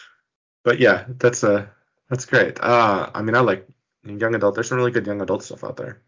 But 0.64 0.80
yeah, 0.80 1.04
that's 1.18 1.44
uh 1.44 1.66
that's 2.10 2.26
great. 2.26 2.58
Uh, 2.62 3.10
I 3.14 3.22
mean, 3.22 3.36
I 3.36 3.42
like 3.42 3.68
young 4.06 4.34
adult. 4.34 4.56
There's 4.56 4.70
some 4.70 4.78
really 4.78 4.92
good 4.92 5.06
young 5.06 5.22
adult 5.22 5.44
stuff 5.44 5.66
out 5.66 5.76
there. 5.76 6.02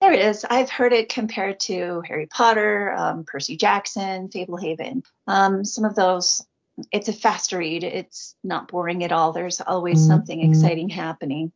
There 0.00 0.12
is. 0.12 0.46
I've 0.48 0.70
heard 0.70 0.94
it 0.94 1.10
compared 1.10 1.60
to 1.60 2.02
Harry 2.08 2.26
Potter, 2.26 2.92
um, 2.96 3.24
Percy 3.24 3.58
Jackson, 3.58 4.28
Fablehaven. 4.28 5.04
Um, 5.26 5.64
some 5.64 5.84
of 5.84 5.94
those 5.94 6.42
it's 6.90 7.08
a 7.08 7.12
fast 7.12 7.52
read. 7.52 7.84
It's 7.84 8.34
not 8.42 8.68
boring 8.68 9.04
at 9.04 9.12
all. 9.12 9.32
There's 9.32 9.60
always 9.60 9.98
mm-hmm. 9.98 10.08
something 10.08 10.50
exciting 10.50 10.88
happening, 10.88 11.52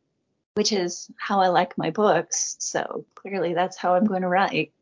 which 0.53 0.71
is 0.71 1.09
how 1.17 1.41
I 1.41 1.47
like 1.47 1.77
my 1.77 1.89
books. 1.89 2.55
So 2.59 3.05
clearly 3.15 3.53
that's 3.53 3.77
how 3.77 3.95
I'm 3.95 4.05
going 4.05 4.21
to 4.21 4.27
write. 4.27 4.73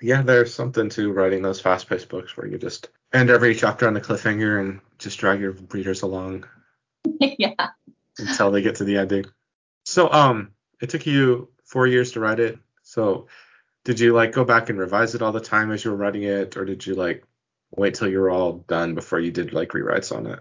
Yeah, 0.00 0.22
there's 0.22 0.54
something 0.54 0.88
to 0.90 1.12
writing 1.12 1.42
those 1.42 1.60
fast 1.60 1.88
paced 1.88 2.08
books 2.08 2.36
where 2.36 2.46
you 2.46 2.58
just 2.58 2.90
end 3.12 3.30
every 3.30 3.54
chapter 3.54 3.88
on 3.88 3.96
a 3.96 4.00
cliffhanger 4.00 4.60
and 4.60 4.80
just 4.98 5.18
drag 5.18 5.40
your 5.40 5.52
readers 5.70 6.02
along. 6.02 6.46
yeah. 7.20 7.68
Until 8.18 8.50
they 8.50 8.62
get 8.62 8.76
to 8.76 8.84
the 8.84 8.98
ending. 8.98 9.24
So 9.84 10.10
um 10.12 10.52
it 10.80 10.90
took 10.90 11.06
you 11.06 11.48
four 11.64 11.86
years 11.86 12.12
to 12.12 12.20
write 12.20 12.40
it. 12.40 12.58
So 12.82 13.28
Did 13.84 14.00
you 14.00 14.12
like 14.12 14.32
go 14.32 14.44
back 14.44 14.68
and 14.68 14.78
revise 14.78 15.14
it 15.14 15.22
all 15.22 15.32
the 15.32 15.40
time 15.40 15.70
as 15.70 15.84
you 15.84 15.92
were 15.92 15.96
writing 15.96 16.24
it, 16.24 16.56
or 16.56 16.64
did 16.64 16.84
you 16.84 16.94
like 16.94 17.24
wait 17.76 17.94
till 17.94 18.08
you 18.08 18.20
were 18.20 18.30
all 18.30 18.64
done 18.68 18.94
before 18.94 19.20
you 19.20 19.30
did 19.30 19.52
like 19.52 19.70
rewrites 19.70 20.14
on 20.14 20.26
it? 20.26 20.38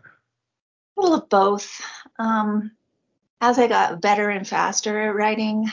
A 0.97 1.01
little 1.01 1.17
of 1.17 1.29
both. 1.29 1.81
Um, 2.17 2.71
as 3.41 3.59
I 3.59 3.67
got 3.67 4.01
better 4.01 4.29
and 4.29 4.47
faster 4.47 5.09
at 5.09 5.15
writing, 5.15 5.69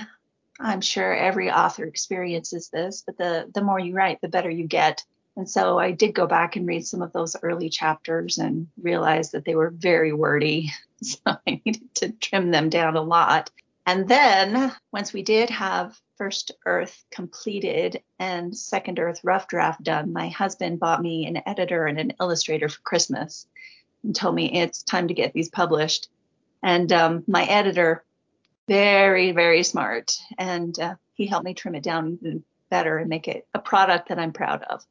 I'm 0.60 0.80
sure 0.80 1.14
every 1.14 1.50
author 1.50 1.84
experiences 1.84 2.68
this, 2.68 3.02
but 3.06 3.16
the 3.16 3.50
the 3.54 3.62
more 3.62 3.78
you 3.78 3.94
write, 3.94 4.20
the 4.20 4.28
better 4.28 4.50
you 4.50 4.66
get. 4.66 5.04
And 5.36 5.48
so 5.48 5.78
I 5.78 5.92
did 5.92 6.14
go 6.14 6.26
back 6.26 6.56
and 6.56 6.66
read 6.66 6.86
some 6.86 7.00
of 7.00 7.12
those 7.12 7.36
early 7.42 7.70
chapters 7.70 8.36
and 8.36 8.68
realized 8.80 9.32
that 9.32 9.44
they 9.44 9.54
were 9.54 9.70
very 9.70 10.12
wordy. 10.12 10.70
So 11.04 11.18
I 11.26 11.60
needed 11.66 11.92
to 11.96 12.12
trim 12.12 12.52
them 12.52 12.68
down 12.70 12.94
a 12.94 13.02
lot. 13.02 13.50
And 13.86 14.08
then 14.08 14.72
once 14.92 15.12
we 15.12 15.22
did 15.22 15.50
have 15.50 15.98
First 16.16 16.52
Earth 16.66 17.04
completed 17.10 18.02
and 18.18 18.56
Second 18.56 18.98
Earth 18.98 19.20
rough 19.24 19.48
draft 19.48 19.82
done, 19.82 20.12
my 20.12 20.28
husband 20.28 20.78
bought 20.78 21.02
me 21.02 21.26
an 21.26 21.42
editor 21.46 21.86
and 21.86 21.98
an 21.98 22.12
illustrator 22.20 22.68
for 22.68 22.80
Christmas 22.82 23.46
and 24.04 24.14
told 24.14 24.34
me 24.34 24.52
it's 24.52 24.82
time 24.82 25.08
to 25.08 25.14
get 25.14 25.32
these 25.32 25.48
published. 25.48 26.08
And 26.62 26.92
um, 26.92 27.24
my 27.26 27.44
editor, 27.44 28.04
very, 28.68 29.32
very 29.32 29.64
smart, 29.64 30.16
and 30.38 30.78
uh, 30.78 30.94
he 31.14 31.26
helped 31.26 31.44
me 31.44 31.54
trim 31.54 31.74
it 31.74 31.82
down 31.82 32.18
even 32.20 32.44
better 32.70 32.98
and 32.98 33.08
make 33.08 33.26
it 33.26 33.46
a 33.52 33.58
product 33.58 34.08
that 34.08 34.18
I'm 34.18 34.32
proud 34.32 34.62
of. 34.62 34.84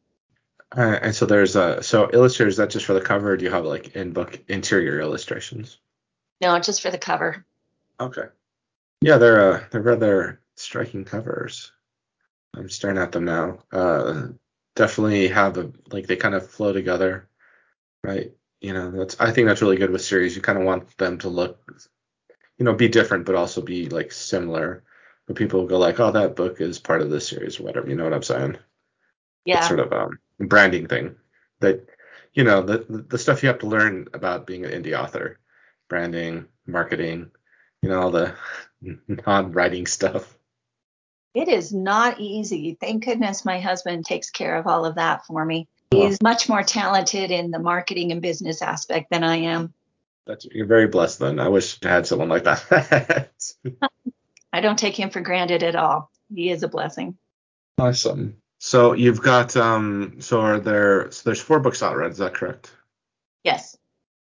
Uh, 0.76 1.00
and 1.02 1.16
so 1.16 1.26
there's 1.26 1.56
a 1.56 1.82
so 1.82 2.10
illustrators 2.14 2.58
that 2.58 2.70
just 2.70 2.86
for 2.86 2.94
the 2.94 3.02
cover. 3.02 3.36
do 3.36 3.44
you 3.46 3.52
have 3.52 3.66
like 3.66 3.96
in 3.96 4.12
book 4.12 4.40
interior 4.50 5.00
illustrations? 5.00 5.78
No, 6.42 6.60
just 6.60 6.82
for 6.82 6.92
the 6.92 6.98
cover. 6.98 7.46
Okay. 8.00 8.28
Yeah, 9.02 9.18
they're 9.18 9.54
uh, 9.54 9.64
they're 9.72 9.82
rather 9.82 10.42
striking 10.56 11.04
covers. 11.04 11.72
I'm 12.56 12.70
staring 12.70 12.98
at 12.98 13.12
them 13.12 13.26
now. 13.26 13.60
Uh, 13.72 14.28
definitely 14.76 15.28
have 15.28 15.58
a 15.58 15.72
like 15.92 16.08
they 16.08 16.16
kind 16.16 16.36
of 16.36 16.50
flow 16.50 16.72
together, 16.72 17.28
right? 18.04 18.32
You 18.62 18.74
know, 18.74 18.92
that's 18.92 19.20
I 19.20 19.32
think 19.32 19.48
that's 19.48 19.62
really 19.62 19.78
good 19.78 19.90
with 19.90 20.04
series. 20.04 20.36
You 20.36 20.42
kind 20.42 20.60
of 20.60 20.66
want 20.66 20.96
them 20.98 21.18
to 21.20 21.30
look, 21.30 21.60
you 22.58 22.66
know, 22.66 22.74
be 22.74 22.88
different 22.88 23.26
but 23.26 23.36
also 23.36 23.62
be 23.62 23.90
like 23.90 24.12
similar. 24.12 24.84
But 25.28 25.36
people 25.36 25.66
go 25.66 25.80
like, 25.80 26.00
oh, 26.00 26.12
that 26.12 26.36
book 26.36 26.62
is 26.62 26.80
part 26.80 27.02
of 27.02 27.10
this 27.10 27.28
series 27.28 27.60
or 27.60 27.64
whatever. 27.64 27.90
You 27.90 27.96
know 27.96 28.04
what 28.04 28.14
I'm 28.14 28.24
saying? 28.24 28.58
Yeah. 29.46 29.60
It's 29.60 29.68
sort 29.68 29.80
of 29.80 29.92
um 29.94 30.20
branding 30.40 30.88
thing 30.88 31.16
that 31.60 31.88
you 32.34 32.44
know 32.44 32.62
the 32.62 33.06
the 33.08 33.18
stuff 33.18 33.42
you 33.42 33.48
have 33.48 33.60
to 33.60 33.68
learn 33.68 34.08
about 34.14 34.46
being 34.46 34.66
an 34.66 34.72
indie 34.72 34.98
author, 34.98 35.40
branding, 35.90 36.46
marketing, 36.68 37.32
you 37.82 37.90
know, 37.90 38.00
all 38.00 38.12
the 38.12 38.36
non-writing 39.08 39.86
stuff. 39.86 40.38
It 41.34 41.48
is 41.48 41.74
not 41.74 42.20
easy. 42.20 42.78
Thank 42.80 43.06
goodness 43.06 43.46
my 43.46 43.60
husband 43.60 44.06
takes 44.06 44.30
care 44.30 44.58
of 44.58 44.68
all 44.68 44.86
of 44.86 44.96
that 44.96 45.26
for 45.26 45.46
me. 45.46 45.68
He's 45.92 46.22
much 46.22 46.48
more 46.48 46.64
talented 46.64 47.32
in 47.32 47.52
the 47.52 47.60
marketing 47.60 48.12
and 48.12 48.22
business 48.22 48.62
aspect 48.62 49.12
than 49.12 49.24
I 49.24 49.38
am. 49.38 49.74
That's 50.26 50.46
you're 50.46 50.66
very 50.66 50.88
blessed 50.88 51.20
then. 51.20 51.40
I 51.40 51.50
wish 51.50 51.78
I 51.84 51.90
had 51.90 52.08
someone 52.08 52.30
like 52.30 52.46
that. 52.46 53.42
I 54.54 54.62
don't 54.62 54.80
take 54.80 54.98
him 54.98 55.10
for 55.10 55.22
granted 55.22 55.64
at 55.64 55.76
all. 55.76 56.10
He 56.34 56.50
is 56.50 56.64
a 56.64 56.68
blessing. 56.68 57.18
Awesome. 57.78 58.38
So 58.60 58.94
you've 58.94 59.22
got 59.22 59.58
um 59.58 60.16
so 60.20 60.40
are 60.40 60.60
there 60.60 61.12
so 61.12 61.24
there's 61.26 61.42
four 61.42 61.60
books 61.60 61.84
out, 61.84 61.98
right? 61.98 62.12
Is 62.12 62.20
that 62.20 62.34
correct? 62.34 62.72
Yes. 63.44 63.76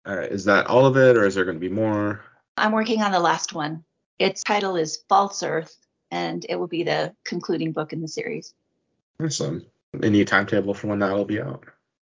All 0.07 0.15
right. 0.15 0.31
Is 0.31 0.45
that 0.45 0.67
all 0.67 0.85
of 0.85 0.97
it 0.97 1.17
or 1.17 1.25
is 1.25 1.35
there 1.35 1.45
going 1.45 1.57
to 1.57 1.61
be 1.61 1.73
more? 1.73 2.23
I'm 2.57 2.71
working 2.71 3.01
on 3.01 3.11
the 3.11 3.19
last 3.19 3.53
one. 3.53 3.83
Its 4.19 4.43
title 4.43 4.75
is 4.75 4.97
False 5.07 5.41
Earth, 5.43 5.75
and 6.11 6.45
it 6.49 6.57
will 6.57 6.67
be 6.67 6.83
the 6.83 7.15
concluding 7.23 7.71
book 7.71 7.93
in 7.93 8.01
the 8.01 8.07
series. 8.07 8.53
Awesome. 9.23 9.65
Any 10.03 10.25
timetable 10.25 10.73
for 10.73 10.87
when 10.87 10.99
that 10.99 11.13
will 11.13 11.25
be 11.25 11.41
out? 11.41 11.63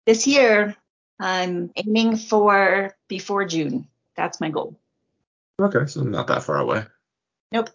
This 0.05 0.27
year, 0.27 0.75
I'm 1.19 1.71
aiming 1.77 2.17
for 2.17 2.93
before 3.07 3.45
June. 3.45 3.87
That's 4.15 4.41
my 4.41 4.49
goal. 4.49 4.77
Okay, 5.61 5.85
so 5.87 6.01
not 6.01 6.27
that 6.27 6.43
far 6.43 6.57
away. 6.57 6.83
Nope. 7.51 7.69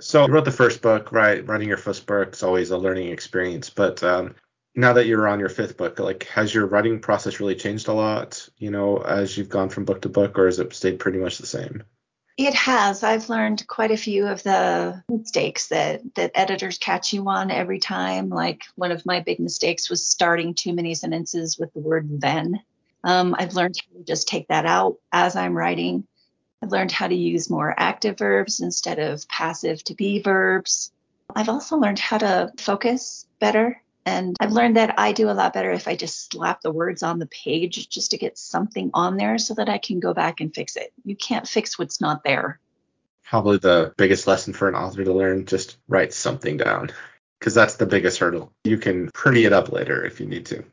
So 0.00 0.26
you 0.26 0.32
wrote 0.32 0.44
the 0.44 0.50
first 0.50 0.82
book, 0.82 1.10
right? 1.10 1.46
Writing 1.46 1.68
your 1.68 1.78
first 1.78 2.06
book 2.06 2.34
is 2.34 2.42
always 2.42 2.70
a 2.70 2.78
learning 2.78 3.08
experience. 3.08 3.70
But 3.70 4.02
um, 4.02 4.34
now 4.74 4.92
that 4.92 5.06
you're 5.06 5.28
on 5.28 5.40
your 5.40 5.48
fifth 5.48 5.76
book, 5.76 5.98
like 5.98 6.24
has 6.24 6.52
your 6.52 6.66
writing 6.66 7.00
process 7.00 7.40
really 7.40 7.54
changed 7.54 7.88
a 7.88 7.92
lot, 7.92 8.46
you 8.58 8.70
know, 8.70 8.98
as 8.98 9.38
you've 9.38 9.48
gone 9.48 9.68
from 9.68 9.84
book 9.84 10.02
to 10.02 10.08
book, 10.08 10.38
or 10.38 10.46
has 10.46 10.58
it 10.58 10.74
stayed 10.74 10.98
pretty 10.98 11.18
much 11.18 11.38
the 11.38 11.46
same? 11.46 11.82
It 12.36 12.54
has. 12.54 13.04
I've 13.04 13.28
learned 13.28 13.66
quite 13.68 13.92
a 13.92 13.96
few 13.96 14.26
of 14.26 14.42
the 14.42 15.02
mistakes 15.08 15.68
that 15.68 16.02
that 16.16 16.32
editors 16.34 16.78
catch 16.78 17.12
you 17.12 17.28
on 17.28 17.52
every 17.52 17.78
time. 17.78 18.28
Like 18.28 18.64
one 18.74 18.90
of 18.90 19.06
my 19.06 19.20
big 19.20 19.38
mistakes 19.38 19.88
was 19.88 20.04
starting 20.04 20.52
too 20.52 20.72
many 20.72 20.94
sentences 20.94 21.58
with 21.58 21.72
the 21.74 21.80
word 21.80 22.20
then. 22.20 22.60
Um, 23.04 23.36
I've 23.38 23.54
learned 23.54 23.76
how 23.76 23.98
to 23.98 24.04
just 24.04 24.26
take 24.26 24.48
that 24.48 24.66
out 24.66 24.96
as 25.12 25.36
I'm 25.36 25.56
writing. 25.56 26.08
I've 26.60 26.72
learned 26.72 26.90
how 26.90 27.06
to 27.06 27.14
use 27.14 27.50
more 27.50 27.72
active 27.76 28.18
verbs 28.18 28.58
instead 28.58 28.98
of 28.98 29.28
passive 29.28 29.84
to 29.84 29.94
be 29.94 30.20
verbs. 30.20 30.90
I've 31.36 31.48
also 31.48 31.76
learned 31.76 32.00
how 32.00 32.18
to 32.18 32.52
focus 32.56 33.26
better 33.38 33.80
and 34.06 34.36
I've 34.38 34.52
learned 34.52 34.76
that 34.76 34.98
I 34.98 35.12
do 35.12 35.30
a 35.30 35.32
lot 35.32 35.54
better 35.54 35.70
if 35.70 35.88
I 35.88 35.96
just 35.96 36.32
slap 36.32 36.60
the 36.60 36.72
words 36.72 37.02
on 37.02 37.18
the 37.18 37.26
page 37.26 37.88
just 37.88 38.10
to 38.10 38.18
get 38.18 38.36
something 38.36 38.90
on 38.92 39.16
there 39.16 39.38
so 39.38 39.54
that 39.54 39.68
I 39.68 39.78
can 39.78 40.00
go 40.00 40.12
back 40.12 40.40
and 40.40 40.54
fix 40.54 40.76
it. 40.76 40.92
You 41.04 41.16
can't 41.16 41.48
fix 41.48 41.78
what's 41.78 42.00
not 42.00 42.22
there. 42.22 42.60
Probably 43.24 43.56
the 43.56 43.94
biggest 43.96 44.26
lesson 44.26 44.52
for 44.52 44.68
an 44.68 44.74
author 44.74 45.04
to 45.04 45.12
learn 45.12 45.46
just 45.46 45.78
write 45.88 46.12
something 46.12 46.58
down 46.58 46.90
because 47.38 47.54
that's 47.54 47.76
the 47.76 47.86
biggest 47.86 48.18
hurdle. 48.18 48.52
You 48.64 48.76
can 48.76 49.10
pretty 49.12 49.46
it 49.46 49.52
up 49.52 49.72
later 49.72 50.04
if 50.04 50.20
you 50.20 50.26
need 50.26 50.46
to. 50.46 50.64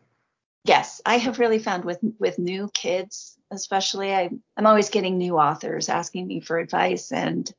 Yes, 0.66 1.02
I 1.06 1.18
have 1.18 1.40
really 1.40 1.60
found 1.60 1.86
with 1.86 2.00
with 2.20 2.38
new 2.38 2.70
kids, 2.74 3.38
especially 3.50 4.14
I 4.14 4.30
I'm 4.58 4.68
always 4.68 4.90
getting 4.90 5.18
new 5.18 5.38
authors 5.38 5.90
asking 5.90 6.28
me 6.28 6.42
for 6.42 6.60
advice 6.60 7.12
and 7.12 7.52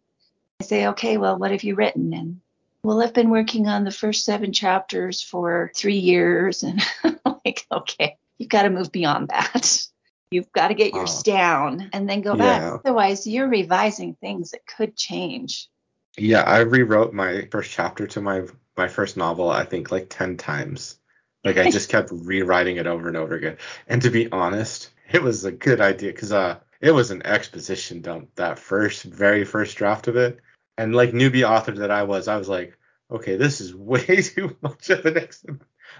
I 0.61 0.65
say, 0.65 0.87
"Okay, 0.89 1.17
well, 1.17 1.39
what 1.39 1.51
have 1.51 1.65
you 1.65 1.75
written?" 1.75 2.13
and 2.13 2.41
well, 2.85 3.01
I've 3.01 3.15
been 3.15 3.31
working 3.31 3.69
on 3.69 3.85
the 3.85 3.91
first 3.91 4.25
seven 4.25 4.53
chapters 4.53 5.23
for 5.23 5.71
three 5.75 5.99
years. 5.99 6.63
And 6.63 6.83
I'm 7.05 7.37
like, 7.45 7.67
okay, 7.71 8.19
you've 8.39 8.49
got 8.49 8.63
to 8.63 8.71
move 8.71 8.91
beyond 8.91 9.29
that. 9.29 9.87
You've 10.31 10.51
got 10.53 10.69
to 10.69 10.75
get 10.75 10.95
yours 10.95 11.23
down 11.23 11.91
and 11.93 12.09
then 12.09 12.23
go 12.23 12.35
yeah. 12.35 12.59
back. 12.59 12.81
Otherwise, 12.85 13.27
you're 13.27 13.49
revising 13.49 14.15
things 14.15 14.53
that 14.53 14.67
could 14.67 14.97
change. 14.97 15.69
Yeah, 16.17 16.41
I 16.43 16.61
rewrote 16.61 17.13
my 17.13 17.49
first 17.51 17.71
chapter 17.71 18.07
to 18.09 18.21
my 18.21 18.43
my 18.77 18.89
first 18.89 19.19
novel, 19.19 19.51
I 19.51 19.65
think 19.65 19.91
like 19.91 20.09
10 20.09 20.39
times. 20.39 20.99
Like 21.45 21.59
I 21.59 21.71
just 21.71 21.89
kept 21.91 22.09
rewriting 22.11 22.79
it 22.79 22.87
over 22.87 23.09
and 23.09 23.17
over 23.17 23.35
again. 23.35 23.59
And 23.87 24.01
to 24.03 24.11
be 24.11 24.33
honest, 24.33 24.91
it 25.11 25.23
was 25.23 25.45
a 25.45 25.53
good 25.53 25.81
idea 25.81 26.13
because 26.13 26.33
uh 26.33 26.59
it 26.81 26.91
was 26.91 27.11
an 27.11 27.25
exposition 27.27 28.01
dump 28.01 28.31
that 28.37 28.59
first 28.59 29.05
very 29.05 29.45
first 29.45 29.77
draft 29.77 30.09
of 30.09 30.17
it 30.17 30.41
and 30.79 30.95
like 30.95 31.13
newbie 31.13 31.49
author 31.49 31.73
that 31.73 31.91
I 31.91 32.05
was, 32.05 32.29
I 32.29 32.37
was 32.37 32.49
like, 32.49 32.77
okay, 33.11 33.37
this 33.37 33.61
is 33.61 33.75
way 33.75 34.23
too 34.23 34.57
much 34.63 34.91
of 34.91 35.05
an 35.07 35.19
ex- 35.19 35.45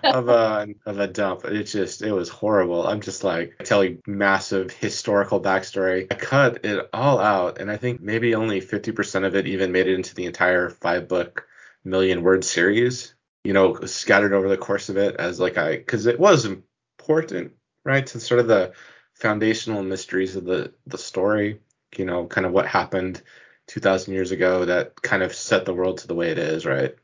of 0.03 0.29
a 0.29 0.69
of 0.87 0.99
a 0.99 1.07
dump. 1.07 1.45
It 1.45 1.65
just 1.65 2.03
it 2.03 2.13
was 2.13 2.29
horrible. 2.29 2.87
I'm 2.87 3.01
just 3.01 3.25
like 3.25 3.57
telling 3.65 4.03
massive 4.07 4.73
historical 4.73 5.41
backstory. 5.41 6.07
I 6.11 6.15
cut 6.15 6.65
it 6.65 6.89
all 6.93 7.19
out, 7.19 7.61
and 7.61 7.71
I 7.71 7.77
think 7.77 8.01
maybe 8.01 8.35
only 8.35 8.61
50% 8.61 9.27
of 9.27 9.37
it 9.37 9.47
even 9.47 9.73
made 9.73 9.87
it 9.87 9.95
into 9.95 10.15
the 10.15 10.27
entire 10.27 10.71
five 10.71 11.09
book 11.09 11.47
million 11.85 12.23
word 12.23 12.45
series. 12.45 13.15
You 13.45 13.53
know, 13.53 13.81
scattered 13.85 14.33
over 14.33 14.49
the 14.49 14.57
course 14.57 14.89
of 14.89 14.97
it 14.97 15.17
as 15.17 15.41
like 15.41 15.59
I 15.59 15.77
because 15.77 16.07
it 16.07 16.19
was 16.19 16.45
important, 16.45 17.53
right, 17.85 18.07
to 18.07 18.21
sort 18.21 18.41
of 18.41 18.47
the 18.47 18.73
foundational 19.15 19.83
mysteries 19.83 20.37
of 20.37 20.45
the 20.45 20.73
the 20.87 20.99
story. 20.99 21.61
You 21.97 22.07
know, 22.07 22.27
kind 22.27 22.47
of 22.47 22.53
what 22.53 22.67
happened 22.67 23.23
2,000 23.69 24.13
years 24.13 24.33
ago 24.33 24.65
that 24.65 25.01
kind 25.03 25.23
of 25.23 25.35
set 25.35 25.65
the 25.65 25.75
world 25.75 25.99
to 25.99 26.07
the 26.07 26.15
way 26.15 26.31
it 26.31 26.39
is, 26.39 26.67
right? 26.67 26.95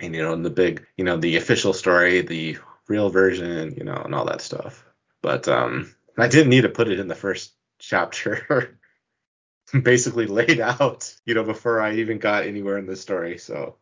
And, 0.00 0.14
you 0.14 0.22
know, 0.22 0.32
in 0.32 0.42
the 0.42 0.50
big, 0.50 0.86
you 0.96 1.04
know, 1.04 1.16
the 1.16 1.36
official 1.36 1.72
story, 1.72 2.20
the 2.22 2.58
real 2.88 3.10
version, 3.10 3.74
you 3.76 3.84
know, 3.84 4.00
and 4.04 4.14
all 4.14 4.26
that 4.26 4.40
stuff. 4.40 4.84
But 5.22 5.48
um, 5.48 5.94
I 6.16 6.28
didn't 6.28 6.50
need 6.50 6.62
to 6.62 6.68
put 6.68 6.88
it 6.88 7.00
in 7.00 7.08
the 7.08 7.14
first 7.14 7.52
chapter. 7.78 8.78
basically 9.82 10.26
laid 10.26 10.60
out, 10.60 11.14
you 11.26 11.34
know, 11.34 11.44
before 11.44 11.80
I 11.80 11.94
even 11.96 12.18
got 12.18 12.44
anywhere 12.44 12.78
in 12.78 12.86
the 12.86 12.96
story. 12.96 13.38
So. 13.38 13.76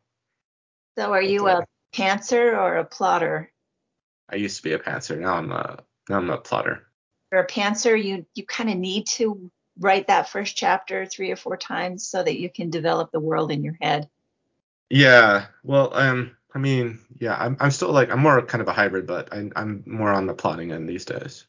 So 0.98 1.12
are 1.12 1.22
you 1.22 1.48
a 1.48 1.64
pantser 1.94 2.56
or 2.56 2.76
a 2.76 2.84
plotter? 2.84 3.52
I 4.28 4.36
used 4.36 4.56
to 4.56 4.62
be 4.62 4.72
a 4.72 4.78
pantser. 4.78 5.18
Now 5.18 5.34
I'm 5.34 5.52
a 5.52 5.84
now 6.08 6.16
I'm 6.16 6.30
a 6.30 6.38
plotter. 6.38 6.86
For 7.30 7.38
a 7.38 7.46
pantser, 7.46 8.02
you 8.02 8.26
you 8.34 8.44
kind 8.46 8.70
of 8.70 8.76
need 8.76 9.06
to 9.08 9.50
write 9.78 10.06
that 10.06 10.28
first 10.28 10.56
chapter 10.56 11.06
three 11.06 11.30
or 11.30 11.36
four 11.36 11.56
times 11.56 12.06
so 12.06 12.22
that 12.22 12.38
you 12.38 12.50
can 12.50 12.70
develop 12.70 13.12
the 13.12 13.20
world 13.20 13.50
in 13.50 13.62
your 13.62 13.76
head. 13.80 14.08
Yeah. 14.88 15.46
Well, 15.62 15.94
um, 15.94 16.36
I 16.54 16.58
mean, 16.58 17.00
yeah, 17.18 17.36
I'm, 17.36 17.56
I'm 17.60 17.70
still 17.70 17.92
like, 17.92 18.10
I'm 18.10 18.20
more 18.20 18.40
kind 18.42 18.62
of 18.62 18.68
a 18.68 18.72
hybrid, 18.72 19.06
but 19.06 19.32
I, 19.32 19.50
I'm 19.54 19.82
more 19.86 20.10
on 20.10 20.26
the 20.26 20.34
plotting 20.34 20.72
end 20.72 20.88
these 20.88 21.04
days. 21.04 21.46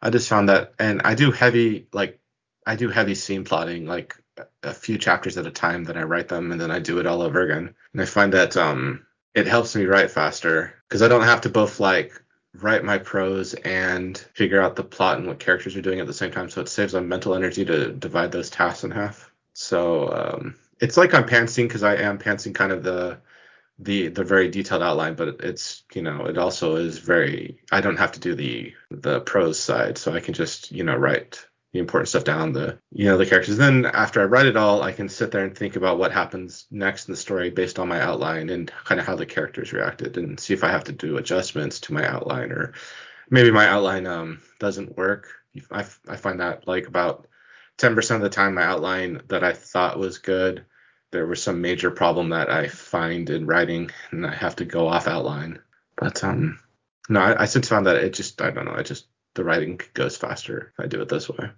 I 0.00 0.10
just 0.10 0.28
found 0.28 0.48
that, 0.48 0.74
and 0.78 1.02
I 1.04 1.14
do 1.14 1.30
heavy, 1.30 1.88
like, 1.92 2.20
I 2.66 2.76
do 2.76 2.88
heavy 2.88 3.14
scene 3.14 3.44
plotting, 3.44 3.86
like 3.86 4.14
a 4.62 4.72
few 4.74 4.98
chapters 4.98 5.36
at 5.38 5.46
a 5.46 5.50
time. 5.50 5.84
Then 5.84 5.96
I 5.96 6.02
write 6.02 6.28
them, 6.28 6.52
and 6.52 6.60
then 6.60 6.70
I 6.70 6.78
do 6.78 6.98
it 6.98 7.06
all 7.06 7.22
over 7.22 7.40
again. 7.40 7.74
And 7.92 8.02
I 8.02 8.04
find 8.04 8.32
that, 8.34 8.56
um, 8.56 9.06
it 9.34 9.46
helps 9.46 9.74
me 9.74 9.86
write 9.86 10.10
faster 10.10 10.74
because 10.88 11.02
I 11.02 11.08
don't 11.08 11.22
have 11.22 11.40
to 11.42 11.48
both 11.48 11.80
like 11.80 12.12
write 12.60 12.84
my 12.84 12.98
prose 12.98 13.54
and 13.54 14.16
figure 14.34 14.60
out 14.60 14.76
the 14.76 14.84
plot 14.84 15.18
and 15.18 15.26
what 15.26 15.40
characters 15.40 15.76
are 15.76 15.82
doing 15.82 16.00
at 16.00 16.06
the 16.06 16.12
same 16.12 16.30
time. 16.30 16.48
So 16.48 16.60
it 16.60 16.68
saves 16.68 16.94
on 16.94 17.08
mental 17.08 17.34
energy 17.34 17.64
to 17.64 17.92
divide 17.92 18.32
those 18.32 18.50
tasks 18.50 18.84
in 18.84 18.90
half. 18.90 19.30
So 19.54 20.12
um, 20.12 20.54
it's 20.80 20.96
like 20.96 21.14
I'm 21.14 21.26
pantsing 21.26 21.64
because 21.64 21.82
I 21.82 21.96
am 21.96 22.18
pantsing 22.18 22.54
kind 22.54 22.72
of 22.72 22.82
the 22.82 23.18
the 23.78 24.08
the 24.08 24.24
very 24.24 24.48
detailed 24.48 24.82
outline, 24.82 25.14
but 25.14 25.40
it's 25.40 25.82
you 25.94 26.02
know 26.02 26.26
it 26.26 26.38
also 26.38 26.76
is 26.76 26.98
very 26.98 27.60
I 27.72 27.80
don't 27.80 27.96
have 27.96 28.12
to 28.12 28.20
do 28.20 28.34
the 28.34 28.74
the 28.90 29.20
prose 29.20 29.58
side, 29.58 29.98
so 29.98 30.12
I 30.12 30.20
can 30.20 30.34
just 30.34 30.70
you 30.70 30.84
know 30.84 30.96
write 30.96 31.46
the 31.74 31.80
important 31.80 32.08
stuff 32.08 32.22
down, 32.22 32.52
the 32.52 32.78
you 32.92 33.06
know 33.06 33.18
the 33.18 33.26
characters. 33.26 33.56
Then 33.56 33.84
after 33.84 34.22
I 34.22 34.26
write 34.26 34.46
it 34.46 34.56
all, 34.56 34.82
I 34.82 34.92
can 34.92 35.08
sit 35.08 35.32
there 35.32 35.44
and 35.44 35.58
think 35.58 35.74
about 35.74 35.98
what 35.98 36.12
happens 36.12 36.68
next 36.70 37.08
in 37.08 37.12
the 37.12 37.20
story 37.20 37.50
based 37.50 37.80
on 37.80 37.88
my 37.88 38.00
outline 38.00 38.48
and 38.48 38.70
kind 38.84 39.00
of 39.00 39.06
how 39.06 39.16
the 39.16 39.26
characters 39.26 39.72
reacted, 39.72 40.16
and 40.16 40.38
see 40.38 40.54
if 40.54 40.62
I 40.62 40.70
have 40.70 40.84
to 40.84 40.92
do 40.92 41.16
adjustments 41.16 41.80
to 41.80 41.92
my 41.92 42.06
outline 42.06 42.52
or 42.52 42.74
maybe 43.28 43.50
my 43.50 43.66
outline 43.66 44.06
um, 44.06 44.40
doesn't 44.60 44.96
work. 44.96 45.26
I, 45.72 45.84
I 46.08 46.16
find 46.16 46.38
that 46.38 46.68
like 46.68 46.86
about 46.86 47.26
10% 47.78 48.16
of 48.16 48.22
the 48.22 48.30
time 48.30 48.54
my 48.54 48.62
outline 48.62 49.22
that 49.26 49.42
I 49.42 49.52
thought 49.52 49.98
was 49.98 50.18
good, 50.18 50.64
there 51.10 51.26
was 51.26 51.42
some 51.42 51.60
major 51.60 51.90
problem 51.90 52.28
that 52.28 52.50
I 52.50 52.68
find 52.68 53.28
in 53.30 53.46
writing 53.46 53.90
and 54.12 54.24
I 54.24 54.32
have 54.32 54.54
to 54.56 54.64
go 54.64 54.86
off 54.86 55.08
outline. 55.08 55.58
But 55.96 56.22
um 56.22 56.60
no, 57.08 57.18
I, 57.18 57.42
I 57.42 57.44
since 57.46 57.68
found 57.68 57.86
that 57.86 57.96
it 57.96 58.14
just 58.14 58.40
I 58.40 58.52
don't 58.52 58.66
know, 58.66 58.76
I 58.76 58.84
just 58.84 59.08
the 59.34 59.42
writing 59.42 59.80
goes 59.92 60.16
faster 60.16 60.72
if 60.78 60.84
I 60.84 60.86
do 60.86 61.02
it 61.02 61.08
this 61.08 61.28
way. 61.28 61.50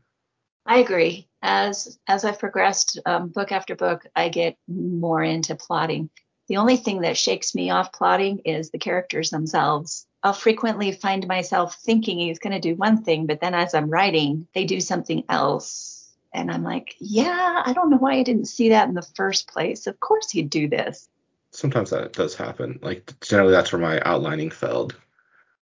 I 0.67 0.79
agree. 0.79 1.29
As 1.43 1.99
as 2.09 2.25
I've 2.25 2.41
progressed 2.41 2.99
um, 3.07 3.29
book 3.29 3.53
after 3.53 3.77
book, 3.77 4.07
I 4.17 4.29
get 4.29 4.57
more 4.67 5.23
into 5.23 5.55
plotting. 5.55 6.11
The 6.49 6.57
only 6.57 6.77
thing 6.77 7.01
that 7.03 7.17
shakes 7.17 7.55
me 7.55 7.71
off 7.71 7.93
plotting 7.93 8.41
is 8.41 8.71
the 8.71 8.79
characters 8.79 9.31
themselves. 9.31 10.07
I'll 10.23 10.33
frequently 10.33 10.93
find 10.93 11.27
myself 11.27 11.77
thinking 11.77 12.19
he's 12.19 12.41
going 12.41 12.53
to 12.53 12.61
do 12.61 12.75
one 12.75 13.05
thing, 13.05 13.27
but 13.27 13.41
then 13.41 13.55
as 13.55 13.75
I'm 13.75 13.91
writing, 13.91 14.49
they 14.55 14.65
do 14.65 14.81
something 14.81 15.25
else. 15.29 16.09
And 16.33 16.51
I'm 16.51 16.63
like, 16.63 16.95
yeah, 16.99 17.63
I 17.65 17.73
don't 17.73 17.91
know 17.91 17.97
why 17.97 18.15
I 18.15 18.23
didn't 18.23 18.47
see 18.47 18.71
that 18.71 18.89
in 18.89 18.95
the 18.95 19.03
first 19.03 19.49
place. 19.49 19.87
Of 19.87 19.99
course 20.01 20.31
he'd 20.31 20.51
do 20.51 20.69
this. 20.69 21.09
Sometimes 21.53 21.91
that 21.91 22.13
does 22.13 22.35
happen. 22.35 22.79
Like 22.83 23.15
generally 23.21 23.53
that's 23.53 23.73
where 23.73 23.81
my 23.81 24.01
outlining 24.05 24.51
failed. 24.51 24.97